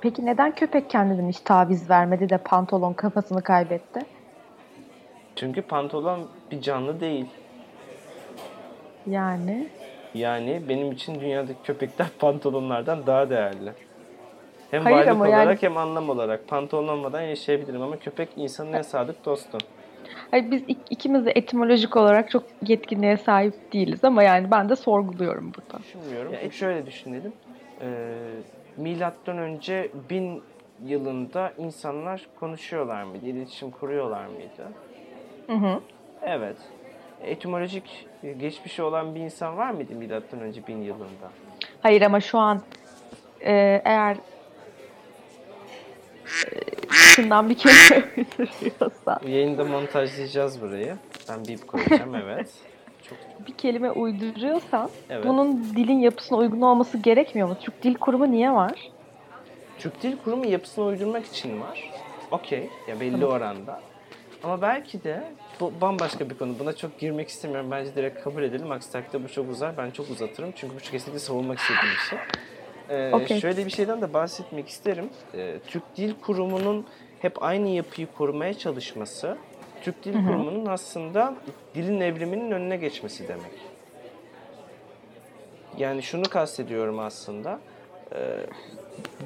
Peki 0.00 0.26
neden 0.26 0.54
köpek 0.54 0.90
kendinden 0.90 1.28
hiç 1.28 1.40
taviz 1.40 1.90
vermedi 1.90 2.28
de 2.28 2.38
pantolon 2.38 2.92
kafasını 2.92 3.42
kaybetti? 3.42 4.00
Çünkü 5.36 5.62
pantolon 5.62 6.28
bir 6.50 6.60
canlı 6.60 7.00
değil. 7.00 7.26
Yani 9.06 9.68
Yani 10.14 10.62
benim 10.68 10.92
için 10.92 11.20
dünyadaki 11.20 11.62
köpekler 11.64 12.06
pantolonlardan 12.18 13.06
daha 13.06 13.30
değerli. 13.30 13.72
Hem 14.70 14.82
Hayır 14.82 14.96
varlık 14.96 15.08
ama 15.10 15.28
yani- 15.28 15.42
olarak 15.42 15.62
hem 15.62 15.76
anlam 15.76 16.08
olarak. 16.10 16.48
Pantolon 16.48 16.88
olmadan 16.88 17.20
yaşayabilirim 17.22 17.82
ama 17.82 17.96
köpek 17.98 18.28
insanın 18.36 18.72
en 18.72 18.82
sadık 18.82 19.24
dostu. 19.24 19.58
Hayır, 20.30 20.50
biz 20.50 20.62
ik- 20.62 20.86
ikimiz 20.90 21.26
de 21.26 21.30
etimolojik 21.30 21.96
olarak 21.96 22.30
çok 22.30 22.42
yetkinliğe 22.66 23.16
sahip 23.16 23.72
değiliz 23.72 24.04
ama 24.04 24.22
yani 24.22 24.50
ben 24.50 24.68
de 24.68 24.76
sorguluyorum 24.76 25.52
burada. 25.56 25.82
Düşünmüyorum. 25.82 26.32
Ya, 26.32 26.50
şöyle 26.50 26.86
düşünelim. 26.86 27.32
Ee, 27.80 27.86
milattan 28.76 29.38
önce 29.38 29.90
bin 30.10 30.42
yılında 30.84 31.52
insanlar 31.58 32.26
konuşuyorlar 32.40 33.02
mıydı? 33.02 33.26
İletişim 33.26 33.70
kuruyorlar 33.70 34.26
mıydı? 34.26 34.68
Hı 35.46 35.52
hı. 35.52 35.80
Evet. 36.22 36.56
Etimolojik 37.22 38.06
e, 38.22 38.32
geçmişi 38.32 38.82
olan 38.82 39.14
bir 39.14 39.20
insan 39.20 39.56
var 39.56 39.70
mıydı 39.70 39.94
milattan 39.94 40.40
önce 40.40 40.66
bin 40.66 40.82
yılında? 40.82 41.30
Hayır 41.82 42.02
ama 42.02 42.20
şu 42.20 42.38
an 42.38 42.60
e, 43.40 43.82
eğer 43.84 44.16
şundan 46.90 47.50
bir 47.50 47.54
kelime 47.54 48.04
uyduruyorsa, 48.16 49.20
Bu 49.24 49.28
yayında 49.28 49.64
montajlayacağız 49.64 50.60
burayı. 50.62 50.96
Ben 51.28 51.44
bip 51.48 51.68
koyacağım 51.68 52.14
evet. 52.24 52.50
Çok 53.08 53.18
bir 53.48 53.52
kelime 53.52 53.90
uyduruyorsan 53.90 54.90
Evet. 55.10 55.24
bunun 55.26 55.64
dilin 55.76 55.98
yapısına 56.00 56.38
uygun 56.38 56.60
olması 56.60 56.98
gerekmiyor 56.98 57.48
mu? 57.48 57.56
Türk 57.60 57.82
Dil 57.82 57.94
Kurumu 57.94 58.30
niye 58.30 58.50
var? 58.52 58.90
Türk 59.78 60.02
Dil 60.02 60.16
Kurumu 60.24 60.46
yapısını 60.46 60.84
uydurmak 60.84 61.26
için 61.26 61.60
var. 61.60 61.90
Okey. 62.30 62.70
Ya 62.88 63.00
belli 63.00 63.26
oranda. 63.26 63.80
Ama 64.44 64.62
belki 64.62 65.04
de 65.04 65.24
bu 65.60 65.72
bambaşka 65.80 66.30
bir 66.30 66.38
konu. 66.38 66.58
Buna 66.58 66.76
çok 66.76 66.98
girmek 66.98 67.28
istemiyorum. 67.28 67.70
Bence 67.70 67.94
direkt 67.94 68.24
kabul 68.24 68.42
edelim. 68.42 68.70
Aksi 68.70 68.92
takdirde 68.92 69.24
bu 69.24 69.28
çok 69.28 69.50
uzar. 69.50 69.76
Ben 69.76 69.90
çok 69.90 70.10
uzatırım. 70.10 70.52
Çünkü 70.56 70.74
bu 70.76 70.78
kesinlikle 70.78 71.18
savunmak 71.18 71.58
istediğim 71.58 71.94
bir 71.94 72.10
şey. 72.10 72.18
Ee, 72.90 73.10
Okey. 73.12 73.40
Şöyle 73.40 73.66
bir 73.66 73.70
şeyden 73.70 74.02
de 74.02 74.14
bahsetmek 74.14 74.68
isterim. 74.68 75.08
Ee, 75.34 75.56
Türk 75.66 75.82
Dil 75.96 76.14
Kurumu'nun 76.20 76.86
hep 77.20 77.42
aynı 77.42 77.68
yapıyı 77.68 78.06
korumaya 78.18 78.54
çalışması, 78.54 79.36
Türk 79.82 80.04
Dil 80.04 80.12
Kurumu'nun 80.26 80.66
aslında 80.66 81.34
dilin 81.74 82.00
evriminin 82.00 82.50
önüne 82.50 82.76
geçmesi 82.76 83.28
demek. 83.28 83.52
Yani 85.78 86.02
şunu 86.02 86.22
kastediyorum 86.24 86.98
aslında. 86.98 87.60
Ee, 88.14 88.46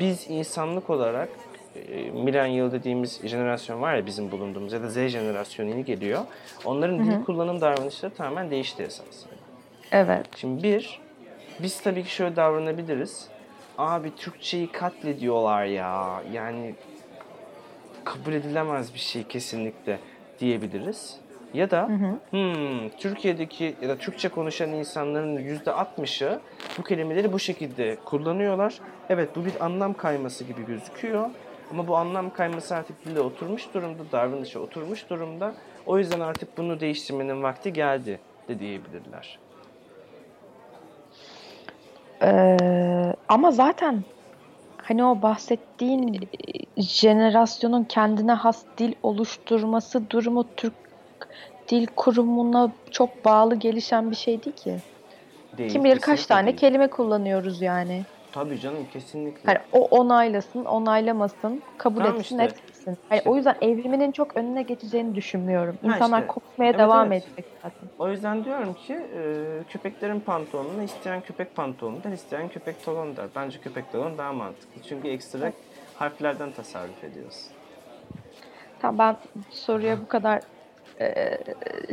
biz 0.01 0.31
insanlık 0.31 0.91
olarak 0.91 1.29
e, 1.77 2.11
millennial 2.11 2.73
dediğimiz 2.73 3.21
jenerasyon 3.25 3.81
var 3.81 3.95
ya 3.95 4.07
bizim 4.07 4.31
bulunduğumuz 4.31 4.73
ya 4.73 4.83
da 4.83 4.91
Z 4.91 4.95
jenerasyonu 4.95 5.71
yeni 5.71 5.85
geliyor. 5.85 6.21
Onların 6.65 6.99
dil 6.99 7.25
kullanım 7.25 7.61
davranışları 7.61 8.15
tamamen 8.15 8.51
değişti 8.51 8.83
esasında. 8.83 9.35
Evet. 9.93 10.27
Şimdi 10.37 10.63
bir, 10.63 11.01
biz 11.59 11.81
tabii 11.81 12.05
ki 12.05 12.11
şöyle 12.11 12.37
davranabiliriz. 12.37 13.30
Abi 13.81 14.15
Türkçeyi 14.17 14.73
katlediyorlar 14.73 15.65
ya. 15.65 16.23
Yani 16.33 16.75
kabul 18.05 18.33
edilemez 18.33 18.95
bir 18.95 18.99
şey 18.99 19.25
kesinlikle 19.25 19.99
diyebiliriz. 20.41 21.17
Ya 21.55 21.71
da 21.71 21.89
hmm, 22.31 22.89
Türkiye'deki 22.99 23.75
ya 23.83 23.89
da 23.89 23.97
Türkçe 23.99 24.29
konuşan 24.29 24.71
insanların 24.71 25.39
yüzde 25.39 25.71
60'ı 25.71 26.41
bu 26.79 26.83
kelimeleri 26.83 27.33
bu 27.33 27.39
şekilde 27.39 27.97
kullanıyorlar. 28.05 28.75
Evet 29.09 29.37
bu 29.37 29.45
bir 29.45 29.65
anlam 29.65 29.95
kayması 29.95 30.45
gibi 30.45 30.67
gözüküyor. 30.67 31.31
Ama 31.71 31.89
bu 31.89 31.97
anlam 31.97 32.33
kayması 32.33 32.77
artık 32.77 33.05
dile 33.05 33.21
oturmuş 33.21 33.75
durumda, 33.75 34.03
davranışa 34.13 34.61
oturmuş 34.61 35.11
durumda. 35.11 35.55
O 35.87 35.99
yüzden 35.99 36.21
artık 36.21 36.59
bunu 36.59 36.81
değiştirmenin 36.81 37.43
vakti 37.43 37.73
geldi 37.73 38.21
de 38.49 38.59
diyebilirler. 38.59 39.39
Ee, 42.23 42.57
ama 43.31 43.51
zaten 43.51 44.05
hani 44.77 45.05
o 45.05 45.23
bahsettiğin 45.23 46.29
jenerasyonun 46.77 47.85
kendine 47.85 48.33
has 48.33 48.65
dil 48.79 48.93
oluşturması 49.03 50.11
durumu 50.11 50.45
Türk 50.57 50.73
Dil 51.69 51.87
Kurumu'na 51.97 52.73
çok 52.91 53.25
bağlı 53.25 53.55
gelişen 53.55 54.11
bir 54.11 54.17
şey 54.17 54.45
değil 54.45 54.57
ki. 54.57 54.77
Değil, 55.59 55.71
Kim 55.73 55.85
bilir 55.85 55.99
kaç 55.99 56.27
tane 56.27 56.47
değil. 56.47 56.57
kelime 56.57 56.87
kullanıyoruz 56.91 57.63
yani. 57.63 58.03
Tabii 58.33 58.61
canım 58.61 58.87
kesinlikle. 58.93 59.43
Hani 59.47 59.59
o 59.73 59.85
onaylasın, 59.85 60.65
onaylamasın, 60.65 61.63
kabul 61.79 62.01
Tamam 62.01 62.21
etsin, 62.21 62.23
işte. 62.39 62.45
etmesin. 62.45 62.70
Hani 62.87 63.19
İşte. 63.19 63.31
o 63.31 63.37
yüzden 63.37 63.57
evriminin 63.61 64.13
çok 64.13 64.37
önüne 64.37 64.63
geçeceğini 64.63 65.15
düşünmüyorum. 65.15 65.79
Ha 65.87 65.95
İnsanlar 65.95 66.19
işte. 66.21 66.27
kokmaya 66.27 66.71
Evet, 66.71 66.79
devam 66.79 67.13
evet. 67.13 67.25
edecek 67.29 67.45
zaten. 67.63 67.89
O 67.99 68.09
yüzden 68.11 68.45
diyorum 68.45 68.75
ki 68.75 68.95
e, 68.95 69.23
köpeklerin 69.69 70.21
pantolonunu 70.21 70.83
isteyen 70.83 71.21
köpek 71.21 71.57
pantolonu 71.57 72.05
der, 72.05 72.13
isteyen 72.13 72.49
köpek 72.49 72.85
talon 72.85 73.17
der. 73.17 73.27
Bence 73.37 73.61
köpek 73.61 73.93
talon 73.93 74.19
daha 74.19 74.33
mantıklı. 74.33 74.83
Çünkü 74.83 75.09
ekstra 75.09 75.53
harflerden 75.95 76.53
tasarruf 76.53 77.05
ediyoruz. 77.05 77.47
Tamam 78.81 78.99
ben 78.99 79.43
soruya 79.51 80.01
bu 80.01 80.09
kadar 80.09 80.41
e, 81.01 81.39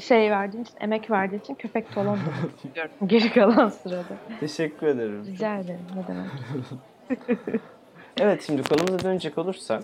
şey 0.01 0.31
verdiğin 0.31 0.63
için, 0.63 0.75
emek 0.79 1.11
verdiğin 1.11 1.41
için 1.41 1.55
köpek 1.55 1.95
dedim. 1.95 2.19
diyorum 2.75 2.91
Geri 3.05 3.33
kalan 3.33 3.69
sırada. 3.69 4.03
Teşekkür 4.39 4.87
ederim. 4.87 5.25
Rica 5.25 5.57
ederim. 5.57 5.81
Ne 5.95 6.07
demek. 6.07 6.31
Evet 8.19 8.43
şimdi 8.47 8.63
konumuza 8.63 8.99
dönecek 8.99 9.37
olursak 9.37 9.83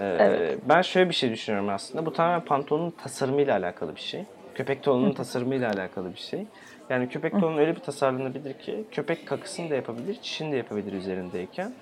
e, 0.00 0.04
Evet. 0.18 0.58
ben 0.68 0.82
şöyle 0.82 1.08
bir 1.08 1.14
şey 1.14 1.30
düşünüyorum 1.30 1.68
aslında. 1.68 2.06
Bu 2.06 2.12
tamamen 2.12 2.40
pantolonun 2.44 2.90
tasarımıyla 2.90 3.58
alakalı 3.58 3.94
bir 3.96 4.00
şey. 4.00 4.24
Köpek 4.54 4.82
tolunun 4.82 5.12
tasarımıyla 5.12 5.70
alakalı 5.70 6.12
bir 6.12 6.18
şey. 6.20 6.46
Yani 6.90 7.08
köpek 7.08 7.40
tolun 7.40 7.58
öyle 7.58 7.74
bir 7.76 7.80
tasarlanabilir 7.80 8.52
ki 8.58 8.84
köpek 8.90 9.26
kakısını 9.28 9.70
da 9.70 9.74
yapabilir, 9.74 10.16
çişini 10.22 10.52
de 10.52 10.56
yapabilir 10.56 10.92
üzerindeyken. 10.92 11.72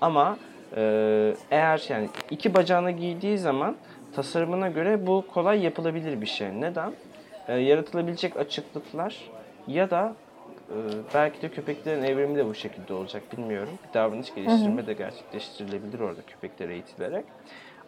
Ama 0.00 0.38
e, 0.76 1.34
eğer 1.50 1.86
yani 1.88 2.08
iki 2.30 2.54
bacağına 2.54 2.90
giydiği 2.90 3.38
zaman 3.38 3.76
tasarımına 4.16 4.68
göre 4.68 5.06
bu 5.06 5.24
kolay 5.34 5.60
yapılabilir 5.64 6.20
bir 6.20 6.26
şey. 6.26 6.60
Neden? 6.60 6.92
E, 7.48 7.56
yaratılabilecek 7.56 8.36
açıklıklar 8.36 9.16
ya 9.66 9.90
da 9.90 10.14
belki 11.14 11.42
de 11.42 11.48
köpeklerin 11.48 12.02
evrimi 12.02 12.36
de 12.36 12.46
bu 12.46 12.54
şekilde 12.54 12.94
olacak 12.94 13.22
bilmiyorum. 13.32 13.78
Bir 13.88 13.94
davranış 13.94 14.34
geliştirme 14.34 14.86
de 14.86 14.92
gerçekleştirilebilir 14.92 16.00
orada 16.00 16.22
köpeklere 16.22 16.72
eğitilerek. 16.72 17.24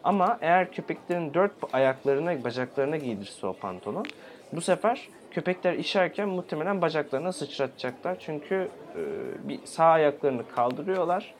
Ama 0.04 0.38
eğer 0.40 0.72
köpeklerin 0.72 1.34
dört 1.34 1.52
ayaklarına, 1.72 2.44
bacaklarına 2.44 2.96
giydirse 2.96 3.46
o 3.46 3.52
pantolon, 3.52 4.06
bu 4.52 4.60
sefer 4.60 5.08
köpekler 5.30 5.72
işerken 5.72 6.28
muhtemelen 6.28 6.82
bacaklarına 6.82 7.32
sıçratacaklar. 7.32 8.16
Çünkü 8.20 8.68
e, 8.96 9.48
bir 9.48 9.60
sağ 9.64 9.84
ayaklarını 9.84 10.48
kaldırıyorlar. 10.48 11.34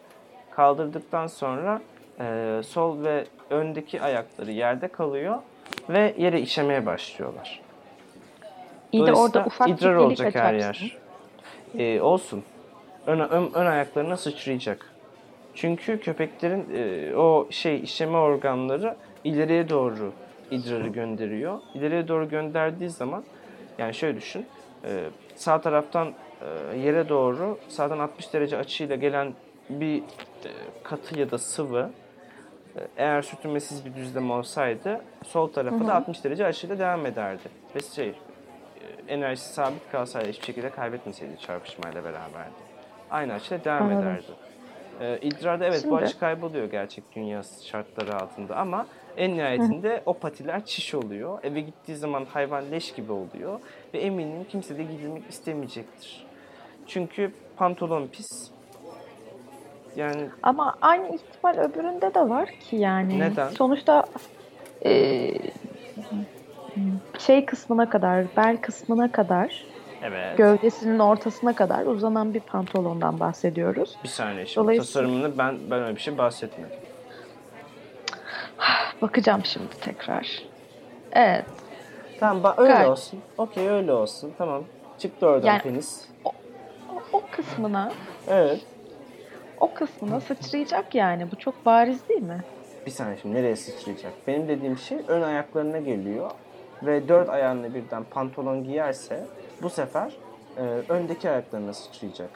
Kaldırdıktan 0.51 1.27
sonra 1.27 1.81
e, 2.21 2.61
sol 2.65 3.05
ve 3.05 3.25
öndeki 3.51 4.03
ayakları 4.03 4.51
yerde 4.51 4.89
kalıyor 4.89 5.39
ve 5.89 6.15
yere 6.19 6.41
işemeye 6.41 6.87
başlıyorlar. 6.87 7.61
İyi 8.93 9.07
de 9.07 9.13
orada 9.13 9.45
ufak 9.47 9.69
bir 9.69 9.73
idrar 9.73 9.95
olacak 9.95 10.35
her 10.35 10.55
yer. 10.55 11.02
Ee, 11.79 12.01
olsun. 12.01 12.43
Ön, 13.07 13.19
ön, 13.19 13.51
ön 13.55 13.67
ayaklarına 13.67 14.17
sıçrayacak. 14.17 14.93
Çünkü 15.55 16.01
köpeklerin 16.01 16.67
e, 16.75 17.17
o 17.17 17.47
şey 17.51 17.81
işeme 17.81 18.17
organları 18.19 18.97
ileriye 19.25 19.69
doğru 19.69 20.13
idrarı 20.51 20.89
gönderiyor. 20.89 21.59
İleriye 21.75 22.09
doğru 22.09 22.29
gönderdiği 22.29 22.91
zaman 22.91 23.25
yani 23.79 23.95
şöyle 23.95 24.17
düşün. 24.17 24.47
e, 24.85 25.05
sağ 25.37 25.61
taraftan 25.61 26.13
e, 26.73 26.79
yere 26.79 27.09
doğru 27.09 27.59
sağdan 27.69 27.99
60 27.99 28.33
derece 28.33 28.57
açıyla 28.57 28.97
gelen 28.97 29.35
bir 29.71 29.99
e, 29.99 30.03
katı 30.83 31.19
ya 31.21 31.31
da 31.31 31.39
sıvı 31.39 31.91
e, 32.77 32.81
eğer 32.97 33.23
sürtünmesiz 33.23 33.85
bir 33.85 33.95
düzlem 33.95 34.31
olsaydı 34.31 35.01
sol 35.27 35.49
tarafa 35.53 35.87
da 35.87 35.95
60 35.95 36.25
derece 36.25 36.47
açıyla 36.47 36.79
devam 36.79 37.07
ederdi. 37.07 37.49
Ve 37.77 37.81
şey 37.81 38.09
e, 38.09 38.15
enerjisi 39.09 39.55
sabit 39.55 39.91
kalsaydı 39.93 40.29
hiçbir 40.29 40.47
şekilde 40.47 40.71
kaybetmeseydi 40.71 41.39
çarpışmayla 41.39 42.05
beraber. 42.05 42.47
Aynı 43.11 43.33
açıyla 43.33 43.65
devam 43.65 43.83
Anladım. 43.83 44.03
ederdi. 44.09 44.27
E, 45.01 45.19
idrarda 45.29 45.65
evet 45.67 45.79
bu 45.85 45.89
Şimdi- 45.89 46.05
açı 46.05 46.19
kayboluyor 46.19 46.71
gerçek 46.71 47.05
dünya 47.17 47.43
şartları 47.63 48.17
altında 48.17 48.57
ama 48.57 48.87
en 49.17 49.35
nihayetinde 49.37 50.03
o 50.07 50.15
patiler 50.15 50.65
çiş 50.65 50.95
oluyor. 50.95 51.39
Eve 51.43 51.61
gittiği 51.61 51.97
zaman 51.97 52.25
hayvan 52.25 52.71
leş 52.71 52.93
gibi 52.95 53.13
oluyor 53.13 53.61
ve 53.95 53.99
eminim 53.99 54.45
kimse 54.49 54.79
de 54.79 54.83
gidilmek 54.83 55.23
istemeyecektir. 55.31 56.27
Çünkü 56.87 57.33
pantolon 57.57 58.07
pis. 58.07 58.51
Yani 59.97 60.29
Ama 60.43 60.77
aynı 60.81 61.15
ihtimal 61.15 61.59
öbüründe 61.59 62.15
de 62.15 62.29
var 62.29 62.49
ki 62.49 62.77
yani. 62.77 63.19
Neden? 63.21 63.49
Sonuçta 63.49 64.05
e, 64.85 64.91
şey 67.27 67.45
kısmına 67.47 67.91
kadar, 67.91 68.25
bel 68.37 68.57
kısmına 68.57 69.13
kadar, 69.13 69.65
evet. 70.03 70.37
gövdesinin 70.39 70.99
ortasına 70.99 71.55
kadar 71.55 71.87
uzanan 71.87 72.35
bir 72.35 72.41
pantolondan 72.41 73.21
bahsediyoruz. 73.21 73.97
Bir 74.05 74.09
saniye 74.09 74.47
şimdi 74.47 74.65
Dolayısıyla- 74.65 74.85
tasarımını 75.03 75.39
ben 75.39 75.59
ben 75.71 75.83
öyle 75.83 75.97
bir 75.97 76.01
şey 76.01 76.19
bahsetmedim. 76.19 76.77
Bakacağım 79.03 79.45
şimdi 79.45 79.71
tekrar. 79.81 80.43
Evet. 81.13 81.45
Tamam 82.21 82.43
bak 82.43 82.59
öyle 82.59 82.73
Gayet. 82.73 82.89
olsun. 82.89 83.21
Okey 83.39 83.69
öyle 83.69 83.93
olsun. 83.93 84.33
Tamam. 84.39 84.65
Çıktı 84.99 85.27
oradan 85.27 85.47
Yani- 85.49 85.63
penis. 85.63 86.05
O, 86.25 86.33
o 87.13 87.23
kısmına, 87.31 87.93
Evet. 88.29 88.61
o 89.61 89.75
kısmına 89.75 90.21
sıçrayacak 90.21 90.95
yani. 90.95 91.31
Bu 91.33 91.37
çok 91.39 91.67
bariz 91.67 92.09
değil 92.09 92.23
mi? 92.23 92.45
Bir 92.87 92.91
saniye 92.91 93.17
şimdi 93.23 93.35
nereye 93.35 93.57
sıçrayacak? 93.57 94.13
Benim 94.27 94.49
dediğim 94.49 94.79
şey 94.79 94.99
ön 95.09 95.23
ayaklarına 95.23 95.79
geliyor 95.79 96.31
ve 96.87 97.09
dört 97.09 97.29
ayağını 97.29 97.75
birden 97.75 98.05
pantolon 98.05 98.65
giyerse 98.65 99.25
bu 99.63 99.71
sefer 99.71 100.13
e, 100.57 100.61
öndeki 100.89 101.31
ayaklarına 101.31 101.73
sıçrayacak. 101.73 102.31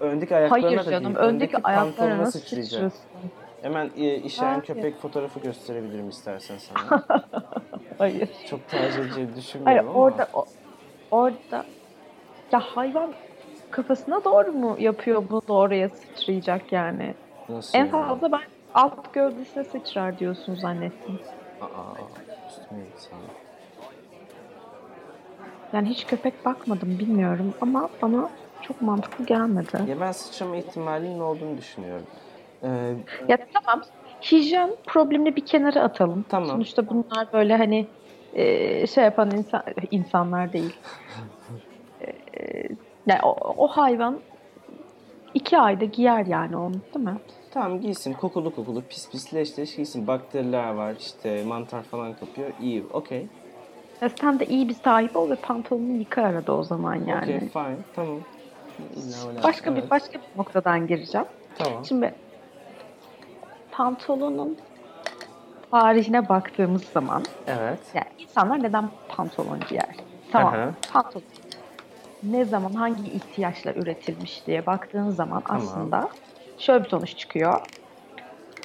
Öndeki 0.00 0.36
ayaklarına 0.36 0.66
Hayır 0.66 0.78
da 0.86 0.90
canım. 0.90 1.04
değil, 1.14 1.16
öndeki 1.16 1.52
pantolona 1.52 1.76
ayaklarına 1.82 2.30
sıçrayacak. 2.30 2.92
sıçrasın. 2.92 3.30
Hemen 3.62 3.90
e, 3.98 4.28
Hayır. 4.36 4.62
köpek 4.62 4.96
fotoğrafı 4.96 5.40
gösterebilirim 5.40 6.08
istersen 6.08 6.56
sana. 6.58 7.02
Hayır. 7.98 8.28
Çok 8.50 8.68
tercih 8.68 8.98
edeceğini 8.98 9.30
Hayır 9.30 9.36
düşünmüyorum 9.38 9.88
ama. 9.90 9.98
orada 9.98 10.28
o- 10.32 10.44
orada 11.10 11.64
ya 12.52 12.60
hayvan 12.60 13.12
kafasına 13.70 14.24
doğru 14.24 14.52
mu 14.52 14.76
yapıyor 14.78 15.22
bunu 15.30 15.42
da 15.48 15.52
oraya 15.52 15.88
sıçrayacak 15.88 16.72
yani. 16.72 17.14
Nasıl 17.48 17.78
En 17.78 17.82
yani? 17.86 17.90
fazla 17.90 18.32
ben 18.32 18.40
alt 18.74 19.14
gövdesine 19.14 19.64
sıçrar 19.64 20.18
diyorsun 20.18 20.54
zannettim. 20.54 21.18
Aa, 21.60 21.66
üstüme 22.48 22.80
sana. 22.96 23.20
Yani 25.72 25.88
hiç 25.88 26.06
köpek 26.06 26.44
bakmadım 26.44 26.98
bilmiyorum 26.98 27.54
ama 27.60 27.88
bana 28.02 28.30
çok 28.62 28.82
mantıklı 28.82 29.26
gelmedi. 29.26 29.82
Ya 29.88 30.00
ben 30.00 30.12
sıçrama 30.12 30.56
ihtimalinin 30.56 31.20
olduğunu 31.20 31.58
düşünüyorum. 31.58 32.06
Ee, 32.62 32.68
Ya 33.28 33.38
tamam 33.54 33.82
hijyen 34.22 34.70
problemini 34.86 35.36
bir 35.36 35.46
kenara 35.46 35.80
atalım. 35.82 36.24
Tamam. 36.28 36.48
Sonuçta 36.48 36.88
bunlar 36.88 37.32
böyle 37.32 37.56
hani 37.56 37.86
e, 38.34 38.86
şey 38.86 39.04
yapan 39.04 39.30
insan, 39.30 39.62
insanlar 39.90 40.52
değil. 40.52 40.76
E, 42.00 42.68
yani 43.06 43.20
o, 43.22 43.36
o 43.64 43.68
hayvan 43.68 44.20
iki 45.34 45.58
ayda 45.58 45.84
giyer 45.84 46.26
yani 46.26 46.56
onu 46.56 46.74
değil 46.94 47.04
mi? 47.04 47.16
tamam 47.50 47.80
giysin 47.80 48.12
kokulu 48.12 48.54
kokulu 48.54 48.82
pis 48.82 49.10
pis 49.10 49.34
leş 49.34 49.58
leş 49.58 49.76
giysin. 49.76 50.06
Bakteriler 50.06 50.70
var 50.74 50.94
işte 50.98 51.44
mantar 51.44 51.82
falan 51.82 52.14
kapıyor. 52.14 52.50
İyi 52.60 52.84
okey. 52.92 53.26
Ya 54.02 54.08
sen 54.08 54.40
de 54.40 54.46
iyi 54.46 54.68
bir 54.68 54.74
sahibi 54.74 55.18
ol 55.18 55.30
ve 55.30 55.36
pantolonunu 55.36 55.98
yıka 55.98 56.22
arada 56.22 56.56
o 56.56 56.62
zaman 56.62 56.94
yani. 56.94 57.36
Okey 57.36 57.48
fine 57.48 57.78
tamam. 57.92 58.24
Başka 59.44 59.70
evet, 59.70 59.84
bir 59.84 59.90
başka 59.90 60.18
bir 60.18 60.38
noktadan 60.38 60.86
gireceğim. 60.86 61.26
Tamam. 61.54 61.84
Şimdi 61.84 62.14
pantolonun 63.70 64.58
tarihine 65.70 66.28
baktığımız 66.28 66.84
zaman 66.84 67.22
Evet. 67.46 67.92
yani 67.94 68.06
insanlar 68.18 68.62
neden 68.62 68.90
pantolon 69.08 69.60
giyer? 69.60 69.96
Tamam. 70.32 70.54
Aha. 70.54 70.74
Pantolon 70.88 71.24
ne 72.22 72.44
zaman 72.44 72.74
hangi 72.74 73.10
ihtiyaçla 73.10 73.72
üretilmiş 73.72 74.46
diye 74.46 74.66
baktığın 74.66 75.10
zaman 75.10 75.42
Tamam. 75.48 75.62
aslında 75.62 76.08
şöyle 76.56 76.84
bir 76.84 76.88
sonuç 76.88 77.16
çıkıyor. 77.16 77.60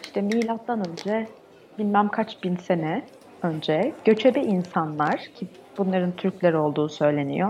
İşte 0.03 0.21
milattan 0.21 0.89
önce 0.89 1.35
bilmem 1.77 2.09
kaç 2.09 2.43
bin 2.43 2.55
sene 2.55 3.09
önce 3.43 3.93
göçebe 4.05 4.39
insanlar 4.39 5.17
ki 5.17 5.47
bunların 5.77 6.11
Türkler 6.11 6.53
olduğu 6.53 6.89
söyleniyor. 6.89 7.49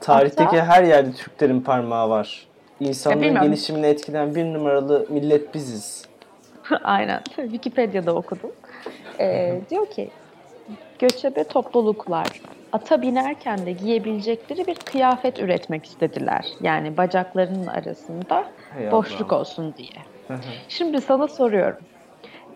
Tarihteki 0.00 0.44
Hatta- 0.44 0.66
her 0.66 0.82
yerde 0.84 1.12
Türklerin 1.12 1.60
parmağı 1.60 2.10
var. 2.10 2.46
İnsanların 2.80 3.40
gelişimine 3.40 3.88
etkilen 3.88 4.34
bir 4.34 4.44
numaralı 4.44 5.06
millet 5.08 5.54
biziz. 5.54 6.04
Aynen. 6.84 7.20
Wikipedia'da 7.36 8.14
okudum. 8.14 8.50
Ee, 9.20 9.60
diyor 9.70 9.86
ki 9.86 10.10
göçebe 10.98 11.44
topluluklar 11.44 12.26
ata 12.72 13.02
binerken 13.02 13.66
de 13.66 13.72
giyebilecekleri 13.72 14.66
bir 14.66 14.74
kıyafet 14.74 15.38
üretmek 15.38 15.86
istediler. 15.86 16.46
Yani 16.60 16.96
bacaklarının 16.96 17.66
arasında 17.66 18.44
Hey 18.74 18.90
boşluk 18.90 19.32
olsun 19.32 19.74
diye. 19.78 20.38
Şimdi 20.68 21.00
sana 21.00 21.28
soruyorum. 21.28 21.78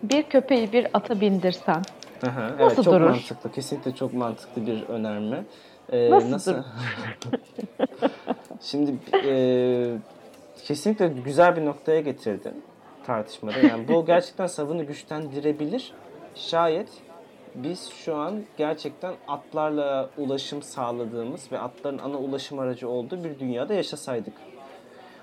Bir 0.03 0.23
köpeği 0.23 0.73
bir 0.73 0.87
ata 0.93 1.21
bindirsen 1.21 1.81
Hı 2.21 2.27
hı. 2.27 2.41
Nasıl 2.41 2.63
evet, 2.63 2.75
çok 2.75 2.85
durur? 2.85 3.09
mantıklı. 3.09 3.51
Kesinlikle 3.51 3.95
çok 3.95 4.13
mantıklı 4.13 4.67
bir 4.67 4.83
önerme. 4.83 5.43
Ee, 5.91 6.11
Nasıl 6.31 6.53
durur? 6.53 6.63
Şimdi 8.61 8.95
e, 9.25 9.97
kesinlikle 10.63 11.07
güzel 11.07 11.55
bir 11.55 11.65
noktaya 11.65 12.01
getirdin 12.01 12.63
tartışmada. 13.05 13.59
Yani 13.59 13.87
bu 13.87 14.05
gerçekten 14.05 14.47
savını 14.47 14.83
güçlendirebilir. 14.83 15.93
Şayet 16.35 16.89
biz 17.55 17.89
şu 17.89 18.15
an 18.15 18.43
gerçekten 18.57 19.13
atlarla 19.27 20.09
ulaşım 20.17 20.61
sağladığımız 20.61 21.51
ve 21.51 21.59
atların 21.59 21.97
ana 21.97 22.17
ulaşım 22.17 22.59
aracı 22.59 22.89
olduğu 22.89 23.23
bir 23.23 23.39
dünyada 23.39 23.73
yaşasaydık. 23.73 24.33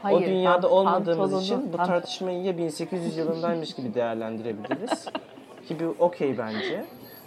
O 0.04 0.20
dünyada 0.20 0.70
olmadığımız 0.70 1.32
pantolonu- 1.32 1.42
için 1.42 1.72
bu 1.72 1.76
tartışmayı 1.76 2.42
ya 2.42 2.58
1800 2.58 3.16
yılındaymış 3.16 3.74
gibi 3.74 3.94
değerlendirebiliriz. 3.94 5.04
ki 5.68 5.76
bu 5.80 6.04
okey 6.04 6.38
bence. 6.38 6.84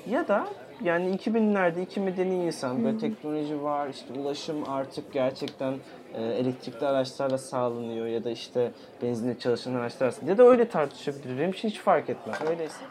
Ya 0.09 0.27
da 0.27 0.47
yani 0.83 1.15
2000'lerde 1.15 1.81
iki 1.81 1.99
medeni 1.99 2.45
insan 2.45 2.83
böyle 2.83 2.97
teknoloji 2.97 3.63
var 3.63 3.87
işte 3.87 4.19
ulaşım 4.19 4.69
artık 4.69 5.13
gerçekten 5.13 5.73
e, 6.13 6.23
elektrikli 6.23 6.85
araçlarla 6.85 7.37
sağlanıyor 7.37 8.05
ya 8.07 8.23
da 8.23 8.29
işte 8.29 8.71
benzinle 9.01 9.39
çalışan 9.39 9.73
araçlar 9.75 10.13
ya 10.27 10.37
da 10.37 10.43
öyle 10.43 10.67
tartışabilir. 10.69 11.39
Benim 11.39 11.49
için 11.49 11.69
hiç 11.69 11.79
fark 11.79 12.09
etmez. 12.09 12.41
Öyleyse. 12.49 12.83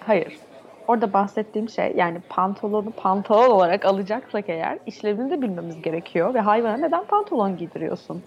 Hayır. 0.00 0.36
Orada 0.88 1.12
bahsettiğim 1.12 1.68
şey 1.68 1.92
yani 1.96 2.20
pantolonu 2.28 2.90
pantolon 2.90 3.50
olarak 3.50 3.84
alacaksak 3.84 4.48
eğer 4.48 4.78
işlevini 4.86 5.30
de 5.30 5.42
bilmemiz 5.42 5.82
gerekiyor 5.82 6.34
ve 6.34 6.40
hayvana 6.40 6.76
neden 6.76 7.04
pantolon 7.04 7.56
giydiriyorsun? 7.56 8.22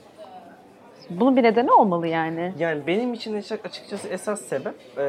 Bunun 1.10 1.36
bir 1.38 1.44
nedeni 1.44 1.72
olmalı 1.72 2.08
yani. 2.08 2.54
Yani 2.60 2.88
benim 2.88 3.14
için 3.14 3.36
açık- 3.36 3.66
açıkçası 3.66 4.08
esas 4.08 4.42
sebep 4.42 4.76
e, 4.98 5.04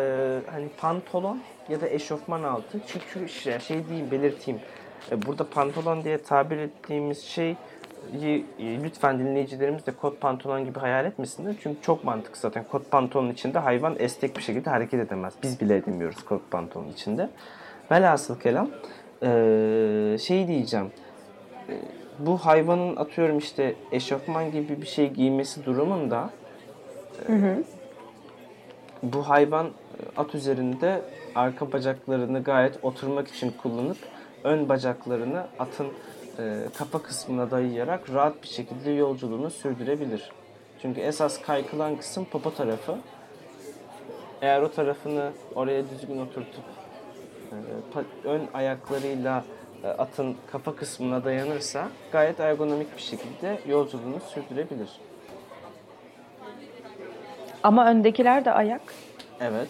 hani 0.51 0.69
pantolon 0.81 1.41
ya 1.69 1.81
da 1.81 1.89
eşofman 1.89 2.43
altı. 2.43 2.79
Çünkü 2.87 3.29
şey, 3.29 3.59
şey 3.59 3.89
diyeyim 3.89 4.11
belirteyim. 4.11 4.61
E, 5.11 5.23
burada 5.27 5.51
pantolon 5.51 6.05
diye 6.05 6.23
tabir 6.23 6.57
ettiğimiz 6.59 7.23
şey 7.23 7.57
lütfen 8.61 9.19
dinleyicilerimiz 9.19 9.87
de 9.87 9.93
kot 9.93 10.21
pantolon 10.21 10.65
gibi 10.65 10.79
hayal 10.79 11.05
etmesinler. 11.05 11.55
Çünkü 11.63 11.83
çok 11.83 12.05
mantıklı 12.05 12.41
zaten. 12.41 12.65
Kot 12.65 12.91
pantolonun 12.91 13.31
içinde 13.31 13.59
hayvan 13.59 13.97
esnek 13.99 14.37
bir 14.37 14.43
şekilde 14.43 14.71
hareket 14.71 15.01
edemez. 15.01 15.35
Biz 15.43 15.61
bile 15.61 15.77
edemiyoruz 15.77 16.25
kot 16.25 16.51
pantolonun 16.51 16.93
içinde. 16.93 17.31
Velhasıl 17.91 18.41
kelam 18.41 18.71
e, 19.23 20.17
şey 20.21 20.49
diyeceğim. 20.49 20.91
E, 21.69 21.75
bu 22.27 22.39
hayvanın 22.39 22.97
atıyorum 22.97 23.39
işte 23.39 23.75
eşofman 23.93 24.53
gibi 24.53 24.83
bir 24.83 24.87
şey 24.87 25.11
giymesi 25.11 25.65
durumunda 25.65 26.31
bu 29.03 29.29
hayvan 29.29 29.67
e, 29.67 29.71
at 30.17 30.35
üzerinde 30.35 31.03
arka 31.35 31.73
bacaklarını 31.73 32.43
gayet 32.43 32.85
oturmak 32.85 33.29
için 33.29 33.53
kullanıp 33.63 33.97
ön 34.45 34.69
bacaklarını 34.69 35.47
atın 35.59 35.87
e, 36.39 36.65
kafa 36.79 37.03
kısmına 37.03 37.51
dayayarak 37.51 38.11
rahat 38.11 38.43
bir 38.43 38.49
şekilde 38.49 38.91
yolculuğunu 38.91 39.51
sürdürebilir. 39.51 40.31
Çünkü 40.83 41.01
esas 41.01 41.43
kaykılan 41.43 41.97
kısım 41.97 42.25
popo 42.25 42.55
tarafı. 42.55 42.97
Eğer 44.43 44.63
o 44.63 44.71
tarafını 44.71 45.31
oraya 45.55 45.83
düzgün 45.91 46.21
oturtup 46.21 46.65
e, 48.25 48.29
ön 48.29 48.43
ayaklarıyla 48.55 49.39
e, 49.39 49.70
atın 49.89 50.37
kafa 50.53 50.77
kısmına 50.77 51.25
dayanırsa 51.25 51.89
gayet 52.13 52.41
ergonomik 52.41 52.97
bir 52.97 53.03
şekilde 53.03 53.59
yolculuğunu 53.69 54.21
sürdürebilir. 54.21 54.91
Ama 57.63 57.87
öndekiler 57.91 58.45
de 58.45 58.53
ayak. 58.53 58.83
Evet. 59.41 59.69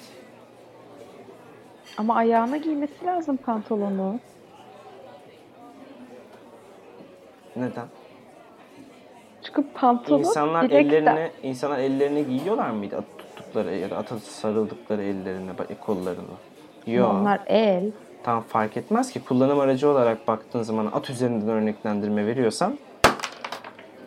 Ama 1.98 2.14
ayağına 2.14 2.56
giymesi 2.56 3.04
lazım 3.06 3.36
pantolonu. 3.36 4.18
Neden? 7.56 7.86
Çünkü 9.42 9.64
pantolon 9.74 10.18
İnsanlar 10.18 10.70
direkt 10.70 10.90
de- 10.90 10.96
ellerine 10.96 11.30
insanlar 11.42 11.78
ellerine 11.78 12.22
giyiyorlar 12.22 12.70
mıydı 12.70 12.96
at 12.96 13.04
tuttukları 13.18 13.76
ya 13.76 13.90
da 13.90 13.96
ata 13.96 14.18
sarıldıkları 14.18 15.02
ellerine 15.02 15.50
kollarını? 15.80 16.24
Yok. 16.86 17.10
Onlar 17.14 17.40
el. 17.46 17.90
Tam 18.22 18.42
fark 18.42 18.76
etmez 18.76 19.12
ki 19.12 19.24
kullanım 19.24 19.61
aracı 19.61 19.88
olarak 19.88 20.28
baktığın 20.28 20.62
zaman 20.62 20.87
at 20.92 21.11
üzerinden 21.11 21.48
örneklendirme 21.48 22.26
veriyorsan 22.26 22.78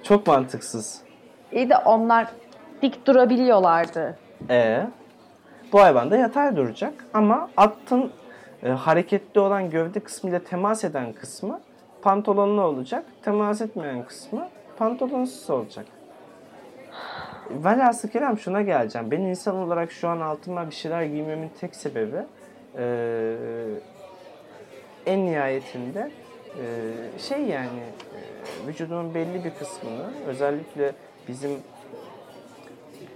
çok 0.03 0.27
mantıksız. 0.27 1.01
İyi 1.51 1.69
de 1.69 1.77
onlar 1.77 2.27
dik 2.81 3.07
durabiliyorlardı. 3.07 4.17
E 4.49 4.87
bu 5.73 5.81
hayvan 5.81 6.11
da 6.11 6.17
yatay 6.17 6.55
duracak 6.55 6.93
ama 7.13 7.49
atın 7.57 8.11
e, 8.63 8.69
hareketli 8.69 9.39
olan 9.39 9.69
gövde 9.69 9.99
kısmıyla 9.99 10.39
temas 10.39 10.83
eden 10.83 11.13
kısmı 11.13 11.59
pantolonlu 12.01 12.61
olacak. 12.61 13.05
Temas 13.21 13.61
etmeyen 13.61 14.03
kısmı 14.03 14.47
pantolonsuz 14.77 15.49
olacak. 15.49 15.85
Velhasıl 17.49 18.09
kelam 18.09 18.37
şuna 18.37 18.61
geleceğim. 18.61 19.11
Ben 19.11 19.21
insan 19.21 19.55
olarak 19.55 19.91
şu 19.91 20.07
an 20.07 20.19
altıma 20.19 20.69
bir 20.69 20.75
şeyler 20.75 21.03
giymemin 21.03 21.51
tek 21.59 21.75
sebebi 21.75 22.25
e, 22.77 23.35
en 25.05 25.25
nihayetinde 25.25 26.11
e, 26.59 27.19
şey 27.19 27.41
yani 27.41 27.79
e, 27.79 28.67
vücudumun 28.67 29.15
belli 29.15 29.43
bir 29.43 29.51
kısmını 29.53 30.13
özellikle 30.27 30.93
bizim 31.27 31.51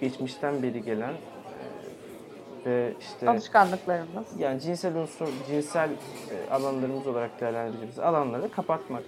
geçmişten 0.02 0.64
beri 0.64 0.84
gelen 0.84 1.14
e, 1.14 2.70
ve 2.70 2.94
işte 3.00 3.30
Alışkanlıklarımız. 3.30 4.28
yani 4.40 4.62
cinsel 4.62 4.96
unsur, 4.96 5.28
cinsel 5.48 5.90
e, 5.90 6.54
alanlarımız 6.54 7.08
olarak 7.08 7.42
değerlendirdiğimiz 7.42 8.00
alanları 8.00 8.52
kapatmak. 8.52 9.04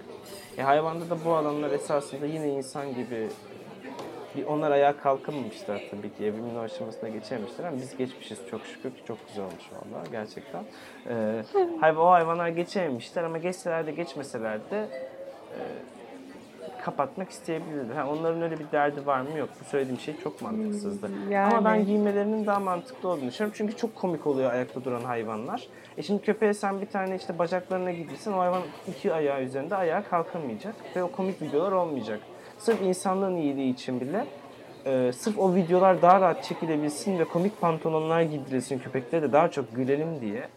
E, 0.58 0.62
hayvanda 0.62 1.10
da 1.10 1.24
bu 1.24 1.34
alanlar 1.34 1.70
esasında 1.70 2.26
yine 2.26 2.48
insan 2.48 2.94
gibi 2.94 3.28
bir 4.36 4.46
onlar 4.46 4.70
ayağa 4.70 4.96
kalkamamışlar 4.96 5.82
tabii 5.90 6.14
ki 6.14 6.24
evrimin 6.24 6.56
o 6.56 6.60
aşamasına 6.60 7.08
geçememişler 7.08 7.64
ama 7.64 7.76
biz 7.76 7.96
geçmişiz 7.96 8.38
çok 8.50 8.66
şükür 8.66 8.90
ki 8.90 9.04
çok 9.06 9.28
güzel 9.28 9.44
olmuş 9.44 9.64
vallahi 9.72 10.10
gerçekten. 10.10 10.64
E, 11.08 11.42
hayvan, 11.80 12.06
o 12.06 12.10
hayvanlar 12.10 12.48
geçememişler 12.48 13.24
ama 13.24 13.38
geçseler 13.38 13.86
de 13.86 13.92
geçmeseler 13.92 14.70
de 14.70 14.88
e, 15.56 15.60
kapatmak 16.84 17.30
isteyebilirler. 17.30 17.94
Ha, 17.94 18.08
onların 18.10 18.42
öyle 18.42 18.58
bir 18.58 18.66
derdi 18.72 19.06
var 19.06 19.20
mı 19.20 19.38
yok. 19.38 19.48
Bu 19.60 19.64
söylediğim 19.64 20.00
şey 20.00 20.16
çok 20.16 20.42
mantıksızdı. 20.42 21.10
yani. 21.30 21.54
Ama 21.54 21.64
ben 21.64 21.86
giymelerinin 21.86 22.46
daha 22.46 22.60
mantıklı 22.60 23.08
olduğunu 23.08 23.28
düşünüyorum. 23.28 23.54
Çünkü 23.58 23.76
çok 23.76 23.94
komik 23.94 24.26
oluyor 24.26 24.52
ayakta 24.52 24.84
duran 24.84 25.04
hayvanlar. 25.04 25.68
E 25.98 26.02
şimdi 26.02 26.22
köpeğe 26.22 26.54
sen 26.54 26.80
bir 26.80 26.86
tane 26.86 27.16
işte 27.16 27.38
bacaklarına 27.38 27.90
giydirsen 27.90 28.32
o 28.32 28.38
hayvan 28.38 28.62
iki 28.88 29.12
ayağı 29.12 29.42
üzerinde 29.42 29.76
ayağa 29.76 30.02
kalkamayacak. 30.02 30.74
Ve 30.96 31.02
o 31.02 31.10
komik 31.10 31.42
videolar 31.42 31.72
olmayacak. 31.72 32.20
Sırf 32.60 32.82
insanlığın 32.82 33.36
iyiliği 33.36 33.72
için 33.74 34.00
bile 34.00 34.26
e, 34.86 35.12
sırf 35.12 35.38
o 35.38 35.54
videolar 35.54 36.02
daha 36.02 36.20
rahat 36.20 36.44
çekilebilsin 36.44 37.18
ve 37.18 37.24
komik 37.24 37.60
pantolonlar 37.60 38.22
giydirilsin 38.22 38.78
köpeklere 38.78 39.22
de 39.22 39.32
daha 39.32 39.50
çok 39.50 39.76
gülelim 39.76 40.20
diye 40.20 40.48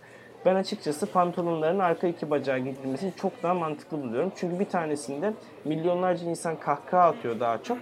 ben 0.46 0.56
açıkçası 0.56 1.12
pantolonların 1.12 1.80
arka 1.80 2.08
iki 2.08 2.30
bacağı 2.30 2.60
giydirilmesini 2.60 3.13
çok 3.16 3.44
daha 3.44 3.54
mantıklı 3.54 4.04
buluyorum. 4.04 4.32
Çünkü 4.36 4.60
bir 4.60 4.66
tanesinde 4.70 5.34
milyonlarca 5.66 6.30
insan 6.30 6.60
kahkaha 6.60 7.08
atıyor 7.10 7.39
daha 7.39 7.63
çok. 7.63 7.78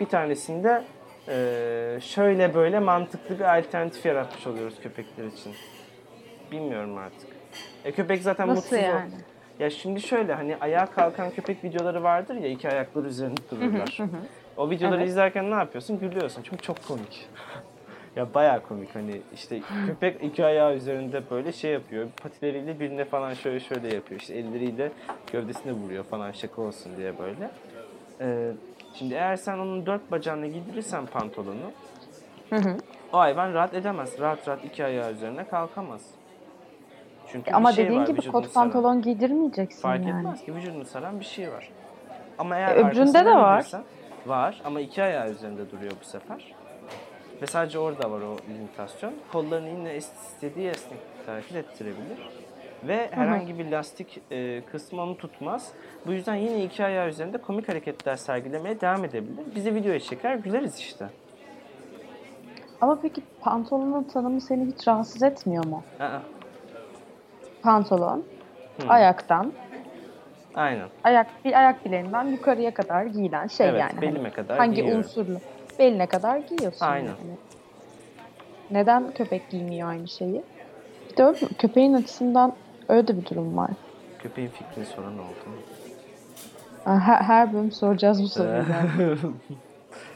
Bir 0.00 0.06
tanesinde 0.06 0.82
eee, 1.28 1.98
şöyle 2.00 2.54
böyle 2.54 2.78
mantıklı 2.78 3.38
bir 3.38 3.58
alternatif 3.58 4.06
yaratmış 4.06 4.46
oluyoruz 4.46 4.74
köpekler 4.82 5.24
için. 5.24 5.52
Bilmiyorum 6.52 6.98
artık. 6.98 7.28
E 7.84 7.92
köpek 7.92 8.22
zaten 8.22 8.48
Nasıl 8.48 8.60
mutsuz 8.60 8.78
yani? 8.78 9.12
Ya 9.58 9.70
şimdi 9.70 10.00
şöyle 10.00 10.34
hani 10.34 10.56
ayağa 10.56 10.86
kalkan 10.86 11.30
köpek 11.30 11.64
videoları 11.64 12.02
vardır 12.02 12.34
ya 12.34 12.48
iki 12.48 12.68
ayakları 12.68 13.06
üzerinde 13.06 13.40
dururlar. 13.50 13.98
o 14.56 14.70
videoları 14.70 15.00
Evet. 15.00 15.08
izlerken 15.08 15.50
ne 15.50 15.54
yapıyorsun? 15.54 15.98
Gülüyorsun 15.98 16.42
çünkü 16.42 16.62
çok 16.62 16.88
komik. 16.88 17.28
ya 18.16 18.34
bayağı 18.34 18.62
komik 18.62 18.94
hani 18.94 19.20
işte 19.34 19.60
köpek 19.86 20.24
iki 20.24 20.44
ayağı 20.44 20.74
üzerinde 20.74 21.22
böyle 21.30 21.52
şey 21.52 21.72
yapıyor. 21.72 22.08
Patileriyle 22.22 22.80
birine 22.80 23.04
falan 23.04 23.34
şöyle 23.34 23.60
şöyle 23.60 23.94
yapıyor. 23.94 24.20
İşte 24.20 24.34
elleriyle 24.34 24.92
gövdesine 25.32 25.72
vuruyor 25.72 26.04
falan 26.04 26.32
şaka 26.32 26.62
olsun 26.62 26.92
diye 26.96 27.18
böyle. 27.18 27.50
Ee, 28.20 28.52
şimdi 28.94 29.14
eğer 29.14 29.36
sen 29.36 29.58
onun 29.58 29.86
dört 29.86 30.10
bacağına 30.10 30.46
giydirirsen 30.46 31.06
pantolonu 31.06 31.70
o 33.12 33.18
hayvan 33.18 33.54
rahat 33.54 33.74
edemez. 33.74 34.20
Rahat 34.20 34.48
rahat 34.48 34.64
iki 34.64 34.84
ayağı 34.84 35.12
üzerine 35.12 35.44
kalkamaz. 35.48 36.00
Çünkü 37.34 37.50
Ama 37.52 37.72
şey 37.72 37.84
dediğin 37.84 38.00
var 38.00 38.06
gibi 38.06 38.30
kot 38.30 38.46
saran. 38.46 38.70
pantolon 38.70 39.02
giydirmeyeceksin 39.02 39.82
Fark 39.82 40.06
yani. 40.06 40.18
etmez 40.18 40.44
ki 40.44 40.54
vücudunu 40.54 40.84
saran 40.84 41.20
bir 41.20 41.24
şey 41.24 41.52
var. 41.52 41.68
Ama 42.38 42.56
eğer 42.56 42.76
E, 42.76 42.80
öbüründe 42.80 43.24
de 43.24 43.30
var. 43.34 43.70
Var 44.26 44.62
ama 44.64 44.80
iki 44.80 45.02
ayağı 45.02 45.30
üzerinde 45.30 45.70
duruyor 45.70 45.92
bu 46.00 46.04
sefer. 46.04 46.54
Ve 47.42 47.46
sadece 47.46 47.78
orada 47.78 48.10
var 48.10 48.20
o 48.20 48.36
limitasyon. 48.54 49.12
Kollarını 49.32 49.68
yine 49.68 49.96
ist- 49.96 50.22
istediği 50.34 50.68
esneklikte 50.68 51.30
hareket 51.32 51.56
ettirebilir. 51.56 52.18
Ve 52.84 53.08
herhangi 53.10 53.58
bir 53.58 53.70
lastik 53.70 54.20
e, 54.30 54.60
kısmı 54.72 55.02
onu 55.02 55.16
tutmaz. 55.16 55.72
Bu 56.06 56.12
yüzden 56.12 56.34
yine 56.34 56.64
iki 56.64 56.84
ayağı 56.84 57.08
üzerinde 57.08 57.38
komik 57.38 57.68
hareketler 57.68 58.16
sergilemeye 58.16 58.80
devam 58.80 59.04
edebilir. 59.04 59.44
Bizi 59.54 59.74
videoya 59.74 60.00
çeker, 60.00 60.34
güleriz 60.36 60.78
işte. 60.78 61.06
Ama 62.80 62.98
peki 63.02 63.22
pantolonun 63.40 64.02
tanımı 64.02 64.40
seni 64.40 64.66
hiç 64.66 64.88
rahatsız 64.88 65.22
etmiyor 65.22 65.64
mu? 65.66 65.82
Aa, 66.00 66.18
Pantolon, 67.64 68.24
Hı. 68.82 68.88
ayaktan, 68.88 69.52
aynen. 70.54 70.88
ayak 71.04 71.26
bir 71.44 71.58
ayak 71.58 71.84
bileğinden 71.84 72.24
yukarıya 72.24 72.74
kadar 72.74 73.04
giyilen 73.04 73.46
şey 73.46 73.68
evet, 73.68 73.80
yani. 73.80 74.00
belime 74.00 74.18
Hani 74.18 74.32
kadar 74.32 74.58
hangi 74.58 74.74
giyiyorum. 74.74 74.98
unsurlu? 74.98 75.38
Beline 75.78 76.06
kadar 76.06 76.38
giyiyorsun. 76.38 76.86
Aynen. 76.86 77.06
yani. 77.06 77.36
Neden 78.70 79.10
köpek 79.10 79.50
giymiyor 79.50 79.88
aynı 79.88 80.08
şeyi? 80.08 80.42
Bir 81.10 81.16
de 81.16 81.24
öyle, 81.24 81.38
köpeğin 81.58 81.94
açısından 81.94 82.52
öyle 82.88 83.08
de 83.08 83.16
bir 83.16 83.26
durum 83.26 83.56
var. 83.56 83.70
Köpeğin 84.18 84.48
fikrini 84.48 84.86
soran 84.86 85.18
oldu. 85.18 85.62
Her, 86.84 87.16
her 87.16 87.52
bölüm 87.52 87.72
soracağız 87.72 88.22
bu 88.22 88.28
soruyu. 88.28 88.52
yani. 88.72 89.18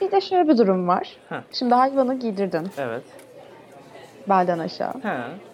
bir 0.01 0.11
de 0.11 0.21
şöyle 0.21 0.49
bir 0.49 0.59
durum 0.59 0.89
var. 0.89 1.17
Heh. 1.29 1.41
Şimdi 1.53 1.75
hayvanı 1.75 2.19
giydirdin 2.19 2.69
evet. 2.79 3.03
belden 4.29 4.59
aşağı. 4.59 4.93
He. 5.03 5.48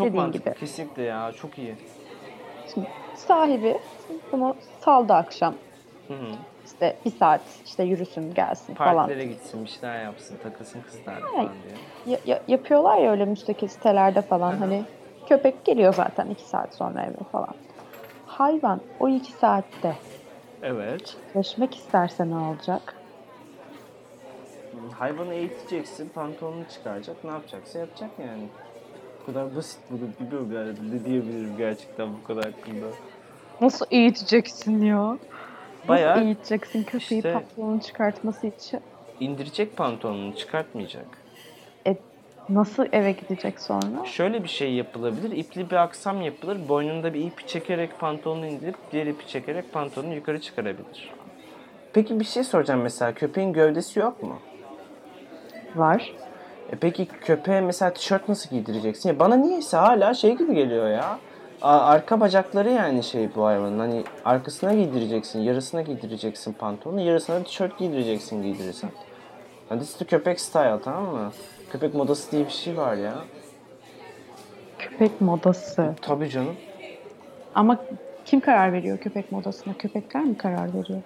Çok 0.00 0.06
Dediğin 0.08 0.24
mantıklı. 0.24 0.50
gibi. 0.50 0.60
Kesinlikle 0.60 1.02
ya. 1.02 1.32
Çok 1.32 1.58
iyi. 1.58 1.74
Şimdi 2.74 2.86
sahibi 3.16 3.76
bunu 4.32 4.56
saldı 4.80 5.12
akşam. 5.12 5.54
Hı 6.08 6.14
hı. 6.14 6.26
İşte 6.66 6.96
bir 7.04 7.10
saat 7.10 7.40
işte 7.66 7.82
yürüsün 7.84 8.34
gelsin 8.34 8.74
falan. 8.74 8.96
Partilere 8.96 9.24
gitsin, 9.24 9.64
bir 9.64 9.70
şeyler 9.70 10.04
yapsın, 10.04 10.36
takılsın 10.42 10.80
kızlarla 10.80 11.26
falan 11.36 11.52
diye. 12.06 12.14
Ya- 12.14 12.20
ya- 12.34 12.42
yapıyorlar 12.48 12.98
ya 12.98 13.10
öyle 13.10 13.24
müstakil 13.24 13.68
sitelerde 13.68 14.22
falan 14.22 14.56
hani 14.56 14.84
köpek 15.28 15.64
geliyor 15.64 15.94
zaten 15.94 16.26
iki 16.28 16.44
saat 16.44 16.74
sonra 16.74 17.02
eve 17.02 17.24
falan. 17.32 17.54
Hayvan 18.26 18.80
o 19.00 19.08
iki 19.08 19.32
saatte 19.32 19.94
Evet. 20.62 21.16
yaşamak 21.34 21.74
isterse 21.74 22.30
ne 22.30 22.36
olacak? 22.36 22.94
Hayvanı 24.98 25.34
eğiteceksin, 25.34 26.08
pantolonunu 26.08 26.64
çıkaracak, 26.68 27.24
ne 27.24 27.30
yapacaksa 27.30 27.78
yapacak 27.78 28.10
yani. 28.18 28.48
Bu 29.20 29.26
kadar 29.26 29.56
basit 29.56 29.80
bunu 29.90 30.00
biliyorum 30.20 30.52
yani. 30.54 30.68
Ne 30.94 31.04
diyebilirim 31.04 31.54
gerçekten 31.58 32.08
bu 32.12 32.26
kadar 32.26 32.44
hakkında. 32.44 32.86
Nasıl 33.60 33.86
eğiteceksin 33.90 34.82
ya? 34.82 35.18
Bayağı 35.88 36.10
Nasıl 36.16 36.26
eğiteceksin 36.26 36.82
köpeği 36.84 37.18
işte- 37.18 37.32
pantolonu 37.32 37.80
çıkartması 37.80 38.46
için? 38.46 38.80
indirecek 39.20 39.76
pantolonunu, 39.76 40.36
çıkartmayacak. 40.36 41.06
Nasıl 42.48 42.86
eve 42.92 43.12
gidecek 43.12 43.60
sonra? 43.60 44.04
Şöyle 44.04 44.42
bir 44.42 44.48
şey 44.48 44.72
yapılabilir. 44.74 45.30
İpli 45.36 45.70
bir 45.70 45.76
aksam 45.76 46.22
yapılır. 46.22 46.68
Boynunda 46.68 47.14
bir 47.14 47.24
ipi 47.24 47.46
çekerek 47.46 47.98
pantolonu 48.00 48.46
indirip 48.46 48.76
diğer 48.92 49.06
ipi 49.06 49.26
çekerek 49.26 49.72
pantolonu 49.72 50.14
yukarı 50.14 50.40
çıkarabilir. 50.40 51.10
Peki 51.92 52.20
bir 52.20 52.24
şey 52.24 52.44
soracağım 52.44 52.80
mesela. 52.80 53.14
Köpeğin 53.14 53.52
gövdesi 53.52 53.98
yok 54.00 54.22
mu? 54.22 54.38
Var. 55.76 56.12
E 56.72 56.76
peki 56.80 57.06
köpeğe 57.06 57.60
mesela 57.60 57.92
tişört 57.92 58.28
nasıl 58.28 58.50
giydireceksin? 58.50 59.08
Ya 59.08 59.18
bana 59.18 59.36
niyeyse 59.36 59.76
hala 59.76 60.14
şey 60.14 60.36
gibi 60.36 60.54
geliyor 60.54 60.88
ya. 60.90 61.18
Arka 61.62 62.20
bacakları 62.20 62.70
yani 62.70 63.02
şey 63.02 63.28
bu 63.34 63.46
hayvanın. 63.46 63.78
Hani 63.78 64.04
arkasına 64.24 64.74
giydireceksin, 64.74 65.40
yarısına 65.40 65.82
giydireceksin 65.82 66.52
pantolonu, 66.52 67.00
yarısına 67.00 67.42
tişört 67.42 67.78
giydireceksin 67.78 68.42
giydirirsen. 68.42 68.90
Hadi 69.68 69.84
işte 69.84 70.04
köpek 70.04 70.40
style 70.40 70.80
tamam 70.84 71.04
mı? 71.14 71.32
Köpek 71.70 71.94
modası 71.94 72.32
diye 72.32 72.46
bir 72.46 72.50
şey 72.50 72.76
var 72.76 72.94
ya. 72.94 73.14
Köpek 74.78 75.20
modası. 75.20 75.94
Tabii 76.02 76.28
canım. 76.30 76.56
Ama 77.54 77.78
kim 78.24 78.40
karar 78.40 78.72
veriyor 78.72 78.98
köpek 78.98 79.32
modasına? 79.32 79.74
Köpekler 79.74 80.24
mi 80.24 80.38
karar 80.38 80.74
veriyor? 80.74 81.02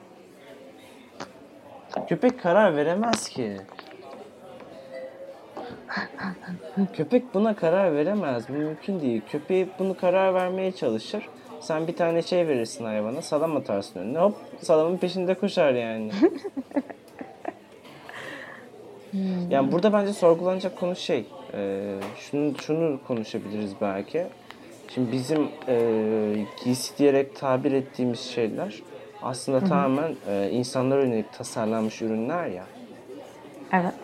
Köpek 2.08 2.42
karar 2.42 2.76
veremez 2.76 3.28
ki. 3.28 3.56
Köpek 6.92 7.34
buna 7.34 7.56
karar 7.56 7.94
veremez. 7.94 8.48
Bu 8.48 8.52
mümkün 8.52 9.00
değil. 9.00 9.22
Köpeği 9.30 9.68
bunu 9.78 9.96
karar 9.96 10.34
vermeye 10.34 10.72
çalışır. 10.72 11.28
Sen 11.60 11.86
bir 11.86 11.96
tane 11.96 12.22
şey 12.22 12.48
verirsin 12.48 12.84
hayvana, 12.84 13.22
salam 13.22 13.56
atarsın 13.56 14.00
önüne. 14.00 14.18
Hop, 14.18 14.34
salamın 14.60 14.96
peşinde 14.96 15.34
koşar 15.34 15.72
yani. 15.72 16.10
yani 19.50 19.72
burada 19.72 19.92
bence 19.92 20.12
sorgulanacak 20.12 20.76
konu 20.80 20.96
şey. 20.96 21.26
e, 21.54 21.94
şunu, 22.16 22.58
şunu 22.58 23.00
konuşabiliriz 23.06 23.72
belki. 23.80 24.26
Şimdi 24.94 25.12
bizim 25.12 25.48
e, 25.68 26.46
giysi 26.64 26.98
diyerek 26.98 27.36
tabir 27.36 27.72
ettiğimiz 27.72 28.20
şeyler 28.20 28.82
aslında 29.22 29.60
tamamen 29.60 30.16
e, 30.28 30.50
insanlara 30.50 31.02
yönelik 31.02 31.32
tasarlanmış 31.32 32.02
ürünler 32.02 32.46
ya 32.46 32.64
Evet. 33.72 33.94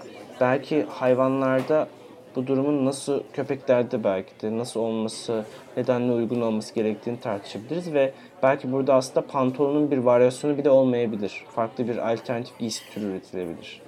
Belki 0.41 0.87
hayvanlarda 0.89 1.89
bu 2.37 2.47
durumun 2.47 2.85
nasıl 2.87 3.23
köpeklerde 3.33 4.05
belki 4.05 4.41
de 4.43 4.59
nasıl 4.59 4.81
olması, 4.81 5.45
nedenle 5.77 6.13
uygun 6.13 6.41
olması 6.41 6.75
gerektiğini 6.75 7.21
tartışabiliriz 7.21 7.95
ve 7.95 8.13
belki 8.43 8.73
burada 8.73 8.95
aslında 8.95 9.27
pantolonun 9.27 9.91
bir 9.91 9.99
varyasyonu 9.99 10.59
bile 10.59 10.71
olmayabilir. 10.71 11.45
Farklı 11.55 11.89
bir 11.89 12.13
alternatif 12.13 12.59
giysi 12.59 12.91
türü 12.95 13.05
üretilebilir. 13.05 13.83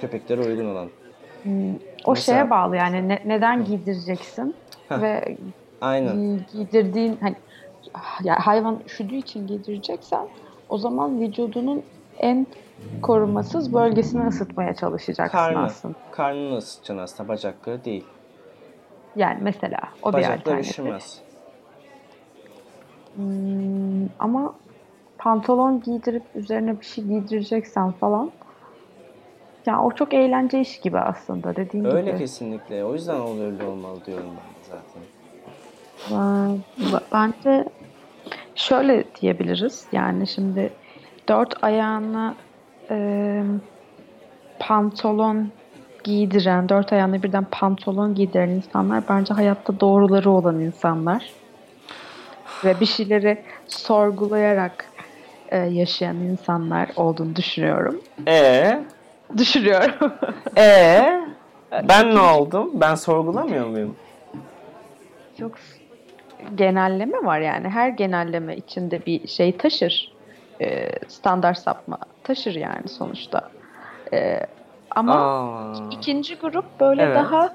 Köpeklere 0.00 0.40
uygun 0.40 0.66
olan. 0.66 0.88
O 2.04 2.10
Mesela- 2.12 2.14
şeye 2.38 2.50
bağlı 2.50 2.76
yani 2.76 3.08
ne- 3.08 3.22
neden 3.26 3.64
giydireceksin 3.64 4.54
Heh. 4.88 5.00
ve 5.00 5.36
Aynen. 5.80 6.16
giy- 6.16 6.40
giydirdiğin 6.52 7.16
hani 7.20 7.34
ya 8.24 8.36
hayvan 8.46 8.80
üşüdüğü 8.86 9.14
için 9.16 9.46
giydireceksen 9.46 10.28
o 10.68 10.78
zaman 10.78 11.20
vücudunun 11.20 11.82
en 12.20 12.46
korumasız 13.02 13.74
bölgesini 13.74 14.26
ısıtmaya 14.26 14.74
çalışacaksın 14.74 15.36
Karnı. 15.36 15.58
aslında. 15.58 15.94
Karnını 16.10 16.56
ısıtacaksın 16.56 16.98
aslında 17.02 17.28
bacakları 17.28 17.84
değil. 17.84 18.04
Yani 19.16 19.38
mesela 19.42 19.78
o 20.02 20.08
bir 20.08 20.12
Bacaklar 20.12 20.36
alternatif. 20.38 20.70
üşümez. 20.70 21.20
Hmm, 23.14 24.06
ama 24.18 24.54
pantolon 25.18 25.80
giydirip 25.80 26.22
üzerine 26.34 26.80
bir 26.80 26.84
şey 26.84 27.04
giydireceksen 27.04 27.92
falan 27.92 28.30
ya 29.66 29.82
o 29.82 29.90
çok 29.90 30.14
eğlence 30.14 30.60
iş 30.60 30.80
gibi 30.80 30.98
aslında 30.98 31.56
dediğin 31.56 31.84
Öyle 31.84 32.10
gibi. 32.10 32.18
kesinlikle. 32.18 32.84
O 32.84 32.94
yüzden 32.94 33.20
o 33.20 33.40
öyle 33.40 33.64
olmalı 33.64 34.04
diyorum 34.04 34.30
ben 34.36 34.62
zaten. 34.62 35.02
Ee, 36.10 36.92
b- 36.92 37.06
Bence 37.12 37.64
şöyle 38.54 39.04
diyebiliriz. 39.20 39.86
Yani 39.92 40.26
şimdi 40.26 40.72
dört 41.28 41.64
ayağına 41.64 42.34
e, 42.90 43.42
pantolon 44.58 45.50
giydiren, 46.04 46.68
dört 46.68 46.92
ayağına 46.92 47.22
birden 47.22 47.46
pantolon 47.50 48.14
giydiren 48.14 48.48
insanlar 48.48 49.02
bence 49.08 49.34
hayatta 49.34 49.80
doğruları 49.80 50.30
olan 50.30 50.60
insanlar. 50.60 51.30
Ve 52.64 52.80
bir 52.80 52.86
şeyleri 52.86 53.42
sorgulayarak 53.66 54.84
e, 55.48 55.58
yaşayan 55.58 56.16
insanlar 56.16 56.88
olduğunu 56.96 57.36
düşünüyorum. 57.36 58.00
Ee, 58.28 58.84
Düşünüyorum. 59.36 60.12
ee, 60.56 61.20
ben 61.88 62.14
ne 62.14 62.20
oldum? 62.20 62.70
Ben 62.74 62.94
sorgulamıyor 62.94 63.66
muyum? 63.66 63.96
Çok 65.38 65.52
genelleme 66.54 67.24
var 67.24 67.40
yani. 67.40 67.68
Her 67.68 67.88
genelleme 67.88 68.56
içinde 68.56 69.06
bir 69.06 69.28
şey 69.28 69.56
taşır. 69.56 70.15
Ee, 70.60 70.88
standart 71.08 71.58
sapma 71.58 71.98
taşır 72.24 72.54
yani 72.54 72.88
sonuçta. 72.88 73.50
Ee, 74.12 74.40
ama 74.90 75.14
Aa. 75.14 75.90
ikinci 75.90 76.36
grup 76.36 76.80
böyle 76.80 77.02
Evet. 77.02 77.16
daha 77.16 77.54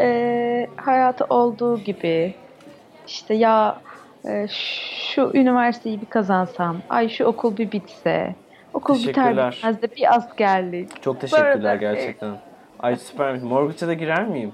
e, 0.00 0.70
hayatı 0.76 1.24
olduğu 1.24 1.80
gibi 1.80 2.34
işte 3.06 3.34
ya 3.34 3.80
e, 4.28 4.46
şu 4.48 5.30
üniversiteyi 5.34 6.00
bir 6.00 6.06
kazansam, 6.06 6.76
ay 6.88 7.08
şu 7.08 7.24
okul 7.24 7.56
bir 7.56 7.72
bitse, 7.72 8.34
okul 8.74 9.06
biter 9.06 9.52
bitmez 9.52 9.82
de 9.82 9.90
bir 9.96 10.14
askerlik. 10.14 11.02
Çok 11.02 11.20
teşekkürler 11.20 11.76
gerçekten. 11.76 12.36
Ay 12.78 12.96
süper. 12.96 13.42
Mortgage'a 13.42 13.88
da 13.88 13.94
girer 13.94 14.26
miyim? 14.26 14.52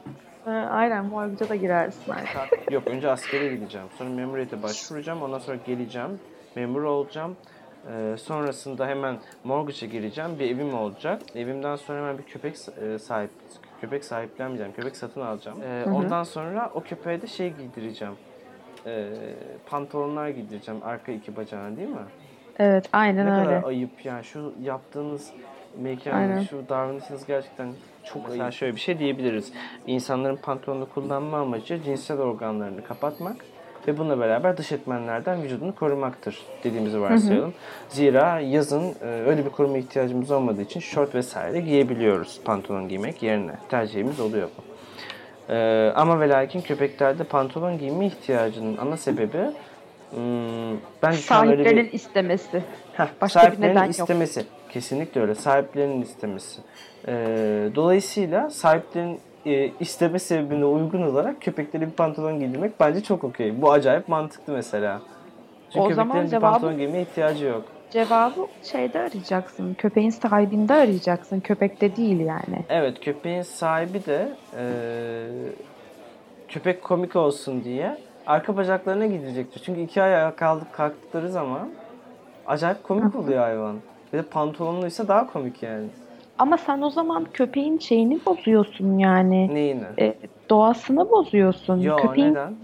Aynen 0.70 1.04
morgca 1.04 1.48
da 1.48 1.56
girersin. 1.56 2.12
aynen. 2.12 2.48
Yok 2.70 2.82
önce 2.86 3.10
askere 3.10 3.54
gideceğim. 3.54 3.86
Sonra 3.98 4.10
memuriyete 4.10 4.62
başvuracağım. 4.62 5.22
Ondan 5.22 5.38
sonra 5.38 5.56
geleceğim. 5.66 6.20
Memur 6.56 6.82
olacağım. 6.82 7.36
Ee, 7.88 8.16
sonrasında 8.16 8.86
hemen 8.86 9.16
mortgage'a 9.44 9.88
gireceğim. 9.88 10.30
Bir 10.38 10.50
evim 10.50 10.74
olacak. 10.74 11.22
Evimden 11.34 11.76
sonra 11.76 11.98
hemen 11.98 12.18
bir 12.18 12.22
köpek 12.22 12.54
e, 12.82 12.98
sahip 12.98 13.30
köpek 13.80 14.04
sahiplenmeyeceğim. 14.04 14.72
Köpek 14.72 14.96
satın 14.96 15.20
alacağım. 15.20 15.58
Ee, 15.62 15.84
ondan 15.90 16.22
sonra 16.24 16.70
o 16.74 16.80
köpeğe 16.80 17.22
de 17.22 17.26
şey 17.26 17.52
giydireceğim. 17.52 18.14
Ee, 18.86 19.08
pantolonlar 19.66 20.28
giydireceğim. 20.28 20.80
Arka 20.84 21.12
iki 21.12 21.36
bacağına 21.36 21.76
değil 21.76 21.88
mi? 21.88 21.96
Evet 22.58 22.88
aynen 22.92 23.26
Ne 23.26 23.32
öyle. 23.32 23.44
kadar 23.44 23.62
ayıp 23.68 24.04
yani 24.04 24.24
şu 24.24 24.52
yaptığınız 24.62 25.30
mekan, 25.78 26.12
Aynen. 26.12 26.42
şu 26.42 26.68
davranışınız 26.68 27.26
gerçekten 27.26 27.72
çok 28.04 28.28
Mesela 28.28 28.50
şöyle 28.50 28.74
bir 28.74 28.80
şey 28.80 28.98
diyebiliriz. 28.98 29.52
İnsanların 29.86 30.36
pantolonunu 30.36 30.88
kullanma 30.88 31.38
amacı 31.38 31.82
cinsel 31.82 32.18
organlarını 32.18 32.84
kapatmak 32.84 33.36
ve 33.90 33.98
bununla 33.98 34.20
beraber 34.20 34.56
dış 34.56 34.72
etmenlerden 34.72 35.42
vücudunu 35.42 35.74
korumaktır 35.74 36.38
dediğimizi 36.64 37.00
varsayalım. 37.00 37.54
Zira 37.88 38.40
yazın 38.40 38.94
e, 39.02 39.06
öyle 39.06 39.44
bir 39.44 39.50
koruma 39.50 39.78
ihtiyacımız 39.78 40.30
olmadığı 40.30 40.62
için 40.62 40.80
şort 40.80 41.14
vesaire 41.14 41.60
giyebiliyoruz 41.60 42.40
pantolon 42.44 42.88
giymek 42.88 43.22
yerine. 43.22 43.52
Tercihimiz 43.68 44.20
oluyor 44.20 44.48
bu. 44.58 44.62
Ee, 45.52 45.92
ama 45.96 46.20
ve 46.20 46.28
lakin 46.28 46.60
köpeklerde 46.60 47.24
pantolon 47.24 47.78
giyme 47.78 48.06
ihtiyacının 48.06 48.76
ana 48.76 48.96
sebebi 48.96 49.38
hmm, 50.10 50.72
an 51.30 51.48
öyle 51.48 51.76
bir- 51.76 51.92
istemesi. 51.92 52.62
Heh, 52.92 53.06
Başka 53.20 53.40
bir 53.40 53.44
sahiplerinin 53.44 53.74
neden 53.76 53.84
yok. 53.84 53.90
istemesi. 53.90 54.44
Kesinlikle 54.72 55.20
öyle. 55.20 55.34
Sahiplerinin 55.34 56.02
istemesi. 56.02 56.60
Ee, 57.08 57.12
dolayısıyla 57.74 58.50
sahiplerin 58.50 59.20
e, 59.46 59.70
isteme 59.80 60.18
sebebine 60.18 60.64
uygun 60.64 61.02
olarak 61.02 61.40
köpeklere 61.42 61.86
bir 61.86 61.92
pantolon 61.92 62.38
giydirmek 62.40 62.80
bence 62.80 63.02
çok 63.02 63.24
okey. 63.24 63.62
Bu 63.62 63.72
acayip 63.72 64.08
mantıklı 64.08 64.52
mesela. 64.52 65.00
Çünkü 65.72 65.86
O 65.86 65.94
zaman 65.94 66.06
köpeklerin 66.18 66.26
bir 66.26 66.30
cevabı- 66.30 66.40
pantolon 66.52 66.78
giymeye 66.78 67.02
ihtiyacı 67.02 67.44
yok. 67.44 67.64
Cevabı 67.90 68.46
şeyde 68.62 68.98
arayacaksın. 68.98 69.74
Köpeğin 69.74 70.10
sahibinde 70.10 70.74
arayacaksın. 70.74 71.40
Köpekte 71.40 71.96
değil 71.96 72.20
yani. 72.20 72.64
Evet 72.68 73.00
köpeğin 73.00 73.42
sahibi 73.42 74.06
de 74.06 74.28
e, 74.56 74.62
köpek 76.48 76.82
komik 76.84 77.16
olsun 77.16 77.64
diye 77.64 77.96
arka 78.26 78.56
bacaklarına 78.56 79.06
gidecektir. 79.06 79.62
Çünkü 79.64 79.80
iki 79.80 80.02
ayağa 80.02 80.36
kaldık 80.36 80.72
kalktıkları 80.72 81.28
zaman 81.28 81.68
acayip 82.46 82.84
komik 82.84 83.16
oluyor 83.16 83.40
hayvan. 83.40 83.76
Bir 84.12 84.18
de 84.18 84.22
pantolonluysa 84.22 85.08
daha 85.08 85.26
komik 85.32 85.62
yani. 85.62 85.86
Ama 86.40 86.56
sen 86.56 86.82
o 86.82 86.90
zaman 86.90 87.26
köpeğin 87.32 87.78
şeyini 87.78 88.20
bozuyorsun 88.26 88.98
yani. 88.98 89.54
Neyini? 89.54 89.84
E, 89.98 90.14
doğasını 90.50 91.10
bozuyorsun. 91.10 91.80
Yo 91.80 91.96
köpeğin, 91.96 92.30
neden? 92.30 92.54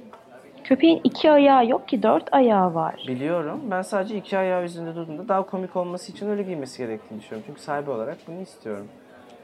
köpeğin 0.65 1.01
iki 1.05 1.31
ayağı 1.31 1.67
yok 1.67 1.89
ki 1.89 2.03
dört 2.03 2.35
ayağı 2.35 2.75
var. 2.75 3.05
Biliyorum. 3.09 3.61
Ben 3.71 3.83
sadece 3.83 4.17
iki 4.17 4.39
ayağı 4.39 4.65
üzerinde 4.65 4.95
durduğunda 4.95 5.29
daha 5.29 5.43
komik 5.43 5.77
olması 5.77 6.13
için 6.13 6.29
öyle 6.29 6.43
giymesi 6.43 6.79
gerektiğini 6.79 7.21
düşünüyorum. 7.21 7.45
Çünkü 7.47 7.61
sahibi 7.61 7.91
olarak 7.91 8.17
bunu 8.29 8.41
istiyorum. 8.41 8.87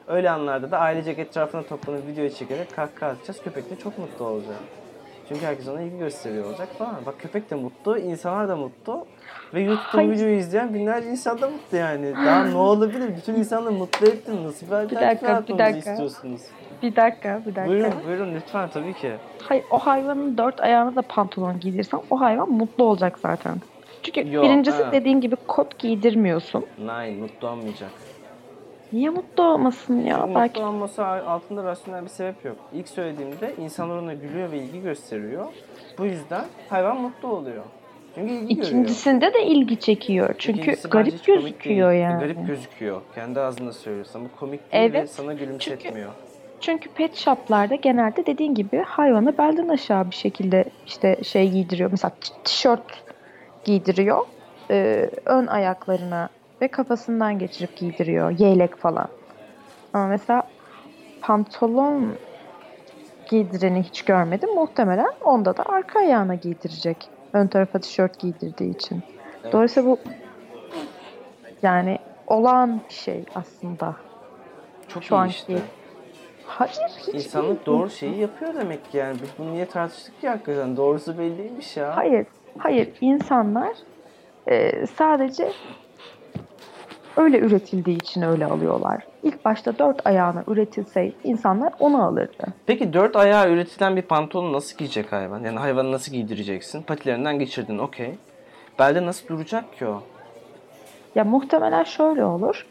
Öyle 0.09 0.31
anlarda 0.31 0.71
da 0.71 0.79
ailecek 0.79 1.19
etrafına 1.19 1.63
toplanıp 1.63 2.07
video 2.07 2.29
çekerek 2.29 2.77
kahkaha 2.77 3.11
atacağız. 3.11 3.43
Köpek 3.43 3.71
de 3.71 3.77
çok 3.77 3.99
mutlu 3.99 4.25
olacak. 4.25 4.61
Çünkü 5.33 5.47
herkes 5.47 5.69
ona 5.69 5.81
ilgi 5.81 5.99
gösteriyor 5.99 6.45
olacak 6.45 6.69
falan. 6.79 6.97
Bak 7.07 7.15
köpek 7.19 7.51
de 7.51 7.55
mutlu, 7.55 7.99
insanlar 7.99 8.49
da 8.49 8.57
mutlu. 8.57 9.07
Ve 9.55 9.61
YouTube'da 9.61 10.07
bu 10.07 10.11
videoyu 10.11 10.37
izleyen 10.37 10.75
binlerce 10.75 11.09
insan 11.09 11.41
da 11.41 11.51
mutlu 11.51 11.77
yani. 11.77 12.15
Daha 12.15 12.45
ne 12.45 12.57
olabilir? 12.57 13.17
Bütün 13.17 13.35
insanları 13.35 13.73
mutlu 13.73 14.07
ettin. 14.07 14.45
Nasıl 14.45 14.67
bir 14.67 14.73
alternatif 14.73 15.29
dakika, 15.29 15.55
bir 15.55 15.59
dakika. 15.59 15.93
istiyorsunuz? 15.93 16.41
Bir 16.83 16.97
dakika, 16.97 17.41
bir 17.47 17.55
dakika. 17.55 17.67
Buyurun, 17.67 17.93
buyurun 18.07 18.35
lütfen 18.35 18.69
tabii 18.69 18.95
ki. 18.95 19.13
Hayır, 19.43 19.65
o 19.71 19.79
hayvanın 19.79 20.39
dört 20.39 20.61
ayağına 20.61 20.97
da 20.97 21.03
pantolon 21.03 21.61
giydirsen 21.61 22.01
o 22.11 22.21
hayvan 22.21 22.51
mutlu 22.51 22.85
olacak 22.85 23.19
zaten. 23.19 23.57
Çünkü 24.03 24.35
Yok, 24.35 24.45
birincisi 24.45 24.83
ha. 24.83 24.93
dediğin 24.93 25.21
gibi 25.21 25.37
kot 25.47 25.79
giydirmiyorsun. 25.79 26.67
Nein, 26.79 27.21
mutlu 27.21 27.49
olmayacak. 27.49 27.91
Niye 28.93 29.11
mutlu 29.11 29.45
olmasın 29.45 30.01
ya? 30.01 30.19
Çünkü 30.21 30.35
Belki 30.35 30.61
Mutlu 30.61 30.75
olması 30.75 31.07
altında 31.07 31.65
rasyonel 31.65 32.05
bir 32.05 32.09
sebep 32.09 32.45
yok. 32.45 32.57
İlk 32.75 32.89
söylediğimde 32.89 33.55
insanlar 33.63 33.97
ona 33.97 34.15
gülüyor 34.15 34.53
ve 34.53 34.59
ilgi 34.59 34.83
gösteriyor. 34.83 35.47
Bu 35.99 36.05
yüzden 36.05 36.45
hayvan 36.69 37.01
mutlu 37.01 37.29
oluyor. 37.29 37.63
Çünkü 38.15 38.33
ilgi 38.33 38.55
görüyor. 38.57 38.67
ikincisinde 38.69 39.35
de 39.35 39.47
ilgi 39.47 39.81
çekiyor. 39.81 40.35
Çünkü 40.39 40.61
İkincisi 40.61 40.89
garip 40.89 41.25
gözüküyor 41.25 41.93
yani. 41.93 42.21
Garip 42.21 42.47
gözüküyor. 42.47 43.01
Kendi 43.15 43.41
ağzında 43.41 43.73
söylüyorsun 43.73 44.19
ama 44.19 44.29
komik 44.41 44.73
değil 44.73 44.93
ve 44.93 44.99
Evet. 44.99 45.11
sana 45.11 45.33
gülümsetmiyor. 45.33 46.11
Çünkü 46.61 46.89
pet 46.91 47.17
shop'larda 47.17 47.75
genelde 47.75 48.27
dediğin 48.27 48.55
gibi 48.55 48.79
hayvanı 48.87 49.39
belden 49.39 49.69
aşağı 49.69 50.11
bir 50.11 50.15
şekilde 50.17 50.65
işte 50.87 51.17
şey 51.25 51.51
giydiriyor. 51.51 51.91
Mesela 51.91 52.13
tişört 52.45 53.05
giydiriyor. 53.65 54.27
Ee, 54.71 55.11
ön 55.27 55.47
ayaklarına 55.47 56.29
ve 56.63 56.69
kafasından 56.69 57.39
geçirip 57.39 57.77
giydiriyor. 57.77 58.31
Yelek 58.31 58.77
falan. 58.77 59.09
Ama 59.93 60.07
mesela 60.07 60.43
pantolon 61.21 62.15
giydireni 63.31 63.83
hiç 63.83 64.03
görmedim. 64.03 64.55
Muhtemelen 64.55 65.13
onda 65.25 65.57
da 65.57 65.63
arka 65.67 65.99
ayağına 65.99 66.35
giydirecek. 66.35 67.09
Ön 67.33 67.47
tarafa 67.47 67.79
tişört 67.79 68.19
giydirdiği 68.19 68.75
için. 68.75 69.03
Evet. 69.43 69.53
Dolayısıyla 69.53 69.91
bu 69.91 69.99
yani 71.63 71.99
olağan 72.27 72.81
bir 72.89 72.95
şey 72.95 73.25
aslında. 73.35 73.97
Çok 74.89 75.05
Şu 75.05 75.15
iyi 75.15 75.19
anki 75.19 75.35
işte. 75.35 75.59
Hayır 76.47 76.91
hiç 76.99 77.15
İnsanlık 77.15 77.67
doğru 77.67 77.91
şeyi 77.91 78.19
yapıyor 78.19 78.55
demek 78.55 78.91
ki 78.91 78.97
yani. 78.97 79.17
Biz 79.23 79.29
bunu 79.39 79.53
niye 79.53 79.67
tartıştık 79.67 80.21
ki 80.21 80.29
hakikaten? 80.29 80.77
Doğrusu 80.77 81.19
belliymiş 81.19 81.77
ya. 81.77 81.97
Hayır, 81.97 82.27
hayır. 82.59 82.89
İnsanlar 83.01 83.77
e, 84.47 84.87
sadece 84.87 85.53
öyle 87.17 87.39
üretildiği 87.39 87.97
için 87.97 88.23
öyle 88.23 88.47
alıyorlar. 88.47 89.05
İlk 89.23 89.45
başta 89.45 89.79
dört 89.79 90.07
ayağına 90.07 90.45
üretilseydi 90.49 91.17
insanlar 91.25 91.73
onu 91.79 92.05
alırdı. 92.05 92.45
Peki 92.67 92.93
dört 92.93 93.17
ayağı 93.17 93.51
üretilen 93.51 93.97
bir 93.97 94.03
pantolonu 94.03 94.53
nasıl 94.53 94.79
giyecek 94.79 95.13
hayvan? 95.13 95.45
Yani 95.45 95.59
hayvanı 95.59 95.93
nasıl 95.93 96.13
giydireceksin? 96.13 96.83
Patilerinden 96.83 97.39
geçirdin 97.39 97.79
okey. 97.79 98.15
Belde 98.79 99.07
nasıl 99.07 99.29
duracak 99.29 99.73
ki 99.73 99.87
o? 99.87 100.03
Ya 101.15 101.25
muhtemelen 101.25 101.83
şöyle 101.85 102.25
olur. 102.25 102.67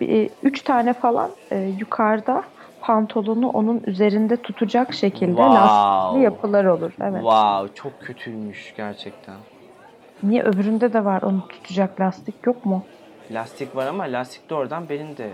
Bir, 0.00 0.08
e, 0.08 0.28
üç 0.42 0.62
tane 0.62 0.94
falan 0.94 1.30
e, 1.50 1.56
yukarıda 1.56 2.44
pantolonu 2.80 3.48
onun 3.48 3.82
üzerinde 3.86 4.42
tutacak 4.42 4.94
şekilde 4.94 5.42
Wow. 5.42 5.54
lastikli 5.60 6.24
yapılar 6.24 6.64
olur. 6.64 6.92
Evet. 7.00 7.22
Wow 7.22 7.74
çok 7.74 8.00
kötüymüş 8.00 8.74
gerçekten. 8.76 9.36
Niye 10.22 10.42
öbüründe 10.42 10.92
de 10.92 11.04
var 11.04 11.22
onu 11.22 11.48
tutacak 11.48 12.00
lastik 12.00 12.46
yok 12.46 12.64
mu? 12.66 12.86
Lastik 13.30 13.76
var 13.76 13.86
ama 13.86 14.04
lastik 14.04 14.50
de 14.50 14.54
oradan 14.54 14.88
benim 14.88 15.16
de 15.16 15.30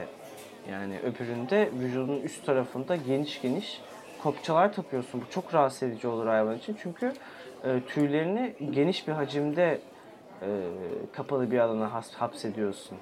yani 0.71 0.99
öbüründe 0.99 1.71
vücudun 1.81 2.21
üst 2.21 2.47
tarafında 2.47 2.97
geniş 2.97 3.43
geniş 3.43 3.81
kopçalar 4.23 4.73
takıyorsun. 4.73 5.21
Bu 5.21 5.31
çok 5.31 5.55
rahatsız 5.55 5.83
edici 5.83 6.09
olur 6.09 6.27
hayvan 6.27 6.57
için. 6.57 6.77
Çünkü 6.83 7.13
e, 7.65 7.81
tüylerini 7.81 8.55
geniş 8.71 9.09
bir 9.09 9.13
hacimde 9.13 9.81
e, 10.43 10.49
kapalı 11.13 11.51
bir 11.51 11.59
alana 11.59 11.93
has- 11.95 12.15
hapsediyorsun. 12.15 12.99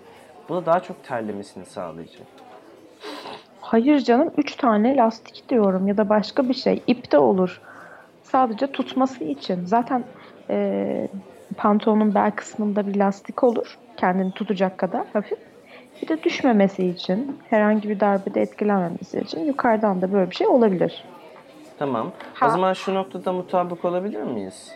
Bu 0.48 0.54
da 0.56 0.66
daha 0.66 0.80
çok 0.80 1.04
terlemesini 1.04 1.64
sağlayacak. 1.66 2.26
Hayır 3.60 3.98
canım 3.98 4.32
3 4.36 4.56
tane 4.56 4.96
lastik 4.96 5.48
diyorum 5.48 5.88
ya 5.88 5.96
da 5.96 6.08
başka 6.08 6.48
bir 6.48 6.54
şey. 6.54 6.82
İp 6.86 7.12
de 7.12 7.18
olur. 7.18 7.60
Sadece 8.22 8.72
tutması 8.72 9.24
için. 9.24 9.64
Zaten 9.64 10.04
e, 10.50 11.08
pantolonun 11.56 12.14
bel 12.14 12.30
kısmında 12.30 12.86
bir 12.86 12.96
lastik 12.96 13.44
olur. 13.44 13.78
Kendini 13.96 14.32
tutacak 14.32 14.78
kadar 14.78 15.06
hafif. 15.12 15.38
Bir 16.02 16.08
de 16.08 16.22
düşmemesi 16.22 16.86
için, 16.86 17.38
herhangi 17.50 17.88
bir 17.88 18.00
darbede 18.00 18.40
etkilenmemesi 18.40 19.20
için 19.20 19.44
yukarıdan 19.44 20.02
da 20.02 20.12
böyle 20.12 20.30
bir 20.30 20.34
şey 20.36 20.46
olabilir. 20.46 21.04
Tamam. 21.78 22.12
Ha. 22.34 22.46
O 22.46 22.50
zaman 22.50 22.72
şu 22.72 22.94
noktada 22.94 23.32
mutabık 23.32 23.84
olabilir 23.84 24.22
miyiz? 24.22 24.72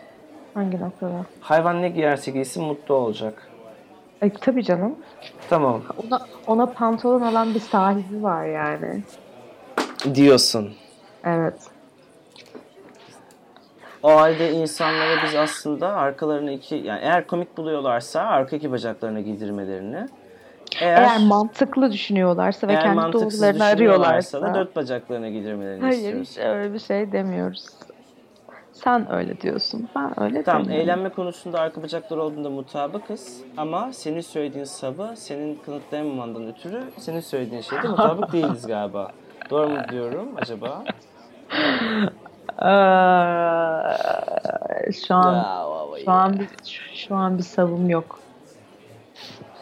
Hangi 0.53 0.79
noktada? 0.79 1.25
Hayvan 1.39 1.81
ne 1.81 1.89
giyerse 1.89 2.31
giysin 2.31 2.63
mutlu 2.63 2.95
olacak. 2.95 3.47
E, 4.21 4.33
tabii 4.33 4.63
canım. 4.63 4.95
Tamam. 5.49 5.81
Ona, 6.07 6.19
ona 6.47 6.65
pantolon 6.65 7.21
alan 7.21 7.53
bir 7.53 7.59
sahibi 7.59 8.23
var 8.23 8.45
yani. 8.45 9.03
Diyorsun. 10.15 10.73
Evet. 11.23 11.55
O 14.05 14.15
halde 14.15 14.51
insanlara 14.51 15.23
biz 15.23 15.35
aslında 15.35 15.87
arkalarına 15.93 16.51
iki 16.51 16.75
yani 16.75 16.99
eğer 17.03 17.27
komik 17.27 17.57
buluyorlarsa 17.57 18.21
arka 18.21 18.55
iki 18.55 18.71
bacaklarına 18.71 19.19
giydirmelerini 19.19 20.05
eğer, 20.81 21.01
Eğer 21.01 21.19
mantıklı 21.19 21.91
düşünüyorlarsa 21.91 22.67
ve 22.67 22.71
eğer 22.71 22.81
kendi 22.81 23.13
doğrularını 23.13 23.63
arıyorlarsa. 23.63 24.41
da 24.41 24.53
dört 24.53 24.75
bacaklarına 24.75 25.29
giydirmelerini 25.29 25.81
Hayır 25.81 25.93
istiyoruz. 25.97 26.29
hiç 26.31 26.37
öyle 26.37 26.73
bir 26.73 26.79
şey 26.79 27.11
demiyoruz. 27.11 27.65
Sen 28.73 29.13
öyle 29.13 29.41
diyorsun. 29.41 29.89
Ben 29.95 30.23
öyle 30.23 30.43
Tamam 30.43 30.63
demiyorum. 30.65 30.83
eğlenme 30.89 31.09
konusunda 31.09 31.59
arka 31.59 31.83
bacaklar 31.83 32.17
olduğunda 32.17 32.49
mutabıkız 32.49 33.41
ama 33.57 33.93
senin 33.93 34.21
söylediğin 34.21 34.65
sabı 34.65 35.11
senin 35.15 35.59
kanıtlayamamandan 35.65 36.47
ötürü 36.47 36.83
senin 36.97 37.19
söylediğin 37.19 37.61
şeyde 37.61 37.87
mutabık 37.87 38.31
değiliz 38.33 38.67
galiba. 38.67 39.11
Doğru 39.49 39.69
mu 39.69 39.77
diyorum 39.91 40.27
acaba? 40.41 40.83
Şu 45.07 45.15
an 45.15 45.45
şu 46.05 46.11
an 46.11 46.39
bir, 46.39 46.47
şu 46.95 47.15
an 47.15 47.37
bir 47.37 47.43
savım 47.43 47.89
yok. 47.89 48.19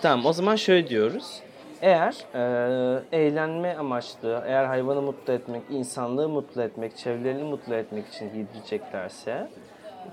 Tamam 0.01 0.25
o 0.25 0.33
zaman 0.33 0.55
şöyle 0.55 0.87
diyoruz. 0.89 1.41
Eğer 1.81 2.15
eee, 2.35 3.03
eğlenme 3.11 3.75
amaçlı, 3.75 4.43
eğer 4.47 4.65
hayvanı 4.65 5.01
mutlu 5.01 5.33
etmek, 5.33 5.61
insanlığı 5.69 6.29
mutlu 6.29 6.61
etmek, 6.61 6.97
çevrelerini 6.97 7.43
mutlu 7.43 7.75
etmek 7.75 8.07
için 8.07 8.33
giydireceklerse 8.33 9.47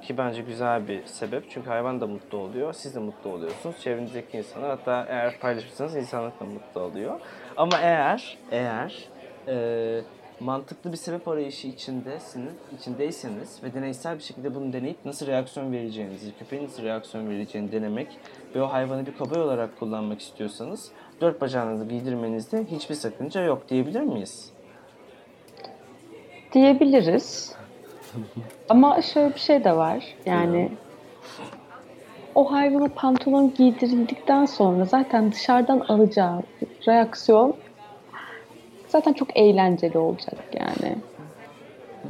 ki 0.02 0.18
bence 0.18 0.42
güzel 0.42 0.88
bir 0.88 1.06
sebep 1.06 1.50
çünkü 1.50 1.68
hayvan 1.70 2.00
da 2.00 2.06
mutlu 2.06 2.38
oluyor, 2.38 2.72
siz 2.72 2.94
de 2.94 2.98
mutlu 2.98 3.30
oluyorsunuz, 3.30 3.76
çevrenizdeki 3.80 4.38
insanlar 4.38 4.70
hatta 4.70 5.06
eğer 5.08 5.38
paylaşırsanız 5.38 5.96
insanlık 5.96 6.40
da 6.40 6.44
mutlu 6.44 6.80
oluyor. 6.80 7.20
Ama 7.56 7.78
eğer 7.82 8.38
eğer 8.50 9.08
eee, 9.48 10.02
mantıklı 10.40 10.92
bir 10.92 10.96
sebep 10.96 11.28
arayışı 11.28 11.68
içindesiniz, 11.68 12.52
içindeyseniz 12.78 13.62
ve 13.62 13.74
deneysel 13.74 14.18
bir 14.18 14.22
şekilde 14.22 14.54
bunu 14.54 14.72
deneyip 14.72 15.04
nasıl 15.04 15.26
reaksiyon 15.26 15.72
vereceğinizi, 15.72 16.32
köpeğin 16.38 16.64
nasıl 16.64 16.82
reaksiyon 16.82 17.28
vereceğini 17.28 17.72
denemek 17.72 18.08
ve 18.54 18.62
o 18.62 18.66
hayvanı 18.66 19.06
bir 19.06 19.18
kobay 19.18 19.42
olarak 19.42 19.78
kullanmak 19.78 20.20
istiyorsanız 20.20 20.90
dört 21.20 21.40
bacağınızı 21.40 21.84
giydirmenizde 21.84 22.64
hiçbir 22.64 22.94
sakınca 22.94 23.42
yok 23.42 23.68
diyebilir 23.68 24.00
miyiz? 24.00 24.52
diyebiliriz. 26.52 27.54
Ama 28.68 29.02
şöyle 29.02 29.34
bir 29.34 29.40
şey 29.40 29.64
de 29.64 29.76
var. 29.76 30.04
Yani 30.26 30.70
o 32.34 32.52
hayvana 32.52 32.88
pantolon 32.88 33.54
giydirildikten 33.54 34.46
sonra 34.46 34.84
zaten 34.84 35.32
dışarıdan 35.32 35.80
alacağı 35.80 36.42
reaksiyon 36.88 37.56
zaten 38.90 39.12
çok 39.12 39.36
eğlenceli 39.36 39.98
olacak 39.98 40.38
yani. 40.52 40.96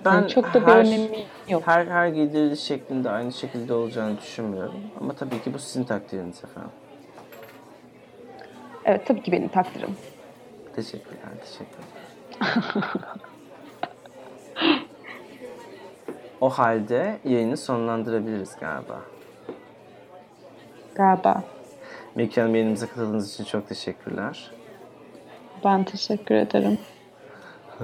Ben 0.05 0.13
Yani 0.15 0.29
çok 0.29 0.55
da 0.55 0.61
bir 0.61 0.67
her, 0.67 0.77
önemi 0.77 1.25
yok. 1.49 1.63
her, 1.67 1.87
her 1.87 2.09
giydiriliş 2.09 2.61
şeklinde 2.61 3.11
aynı 3.11 3.33
şekilde 3.33 3.75
olacağını 3.75 4.19
düşünmüyorum. 4.19 4.81
Ama 5.01 5.13
tabii 5.13 5.43
ki 5.43 5.55
bu 5.55 5.59
sizin 5.59 5.85
takdiriniz 5.85 6.45
efendim. 6.45 6.71
Evet 8.85 9.07
tabii 9.07 9.23
ki 9.23 9.33
benim 9.33 9.49
takdirim. 9.49 9.97
Teşekkürler, 10.77 11.21
teşekkürler. 11.45 11.91
o 16.41 16.49
halde 16.51 17.19
yayını 17.25 17.57
sonlandırabiliriz 17.57 18.57
galiba. 18.61 19.01
Galiba. 20.95 21.43
Melike 22.15 22.41
Hanım 22.41 22.55
yayınımıza 22.55 22.87
katıldığınız 22.87 23.35
için 23.35 23.45
çok 23.45 23.69
teşekkürler. 23.69 24.51
Ben 25.65 25.85
teşekkür 25.85 26.35
ederim. 26.35 26.79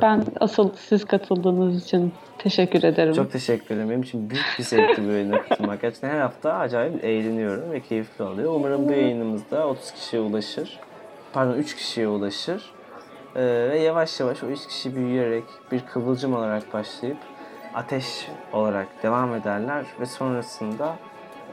Ben 0.03 0.25
asıl 0.41 0.71
siz 0.77 1.05
katıldığınız 1.05 1.85
için 1.85 2.13
teşekkür 2.39 2.83
ederim. 2.83 3.13
Çok 3.13 3.33
teşekkür 3.33 3.75
ederim. 3.75 3.91
Benim 3.91 4.03
için 4.03 4.31
büyük 4.31 4.45
bir 4.59 4.65
zevkti 4.65 5.05
bu 5.05 5.11
yayına 5.11 5.43
katılmak. 5.43 5.83
Gerçekten 5.83 6.11
her 6.11 6.21
hafta 6.21 6.53
acayip 6.53 7.05
eğleniyorum 7.05 7.71
ve 7.71 7.81
keyifli 7.81 8.25
oluyor. 8.25 8.53
Umarım 8.55 8.89
bu 8.89 8.93
yayınımızda 8.93 9.69
30 9.69 9.91
kişiye 9.91 10.23
ulaşır. 10.23 10.79
Pardon 11.33 11.55
3 11.55 11.77
kişiye 11.77 12.09
ulaşır. 12.09 12.73
Ee, 13.37 13.43
ve 13.71 13.79
yavaş 13.79 14.21
yavaş 14.21 14.43
o 14.43 14.47
3 14.47 14.67
kişi 14.67 14.97
büyüyerek 14.97 15.45
bir 15.73 15.81
kıvılcım 15.81 16.35
olarak 16.35 16.73
başlayıp 16.73 17.19
ateş 17.75 18.29
olarak 18.53 18.87
devam 19.03 19.35
ederler 19.35 19.87
ve 20.01 20.07
sonrasında 20.07 20.97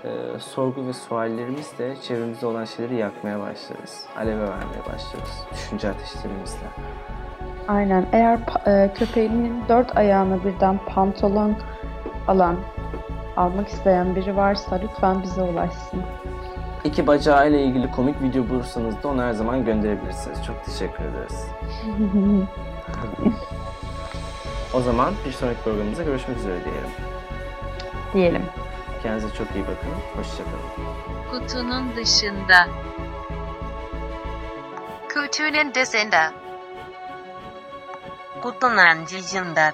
e, 0.03 0.39
sorgu 0.39 0.87
ve 0.87 0.93
suallerimiz 0.93 1.79
de 1.79 1.95
çevremizde 2.01 2.45
olan 2.45 2.65
şeyleri 2.65 2.95
yakmaya 2.95 3.39
başlarız. 3.39 4.05
Aleve 4.17 4.41
vermeye 4.41 4.81
başlarız. 4.93 5.47
Düşünce 5.53 5.89
ateşlerimizle. 5.89 6.67
Aynen. 7.67 8.05
Eğer 8.11 8.39
e, 8.67 8.93
köpeğinin 8.93 9.63
dört 9.69 9.97
ayağına 9.97 10.43
birden 10.43 10.79
pantolon 10.85 11.55
alan, 12.27 12.55
almak 13.37 13.67
isteyen 13.67 14.15
biri 14.15 14.35
varsa 14.35 14.75
lütfen 14.75 15.23
bize 15.23 15.41
ulaşsın. 15.41 16.01
İki 16.83 17.07
bacağıyla 17.07 17.59
ilgili 17.59 17.91
komik 17.91 18.21
video 18.21 18.49
bulursanız 18.49 19.03
da 19.03 19.07
onu 19.07 19.21
her 19.21 19.33
zaman 19.33 19.65
gönderebilirsiniz. 19.65 20.45
Çok 20.45 20.65
teşekkür 20.65 21.03
ederiz. 21.03 21.47
O 24.73 24.81
zaman 24.81 25.13
bir 25.25 25.31
sonraki 25.31 25.59
programımızda 25.63 26.03
görüşmek 26.03 26.37
üzere 26.37 26.55
diyelim. 26.65 26.89
Diyelim. 28.13 28.41
Kendinize 29.03 29.35
çok 29.37 29.55
iyi 29.55 29.63
bakın. 29.67 29.89
Hoşçakalın. 30.15 30.59
Kutunun 31.31 31.95
dışında. 31.95 32.67
Kutunun 35.13 35.73
dışında. 35.73 36.33
Kutunun 38.41 39.05
dışında. 39.05 39.73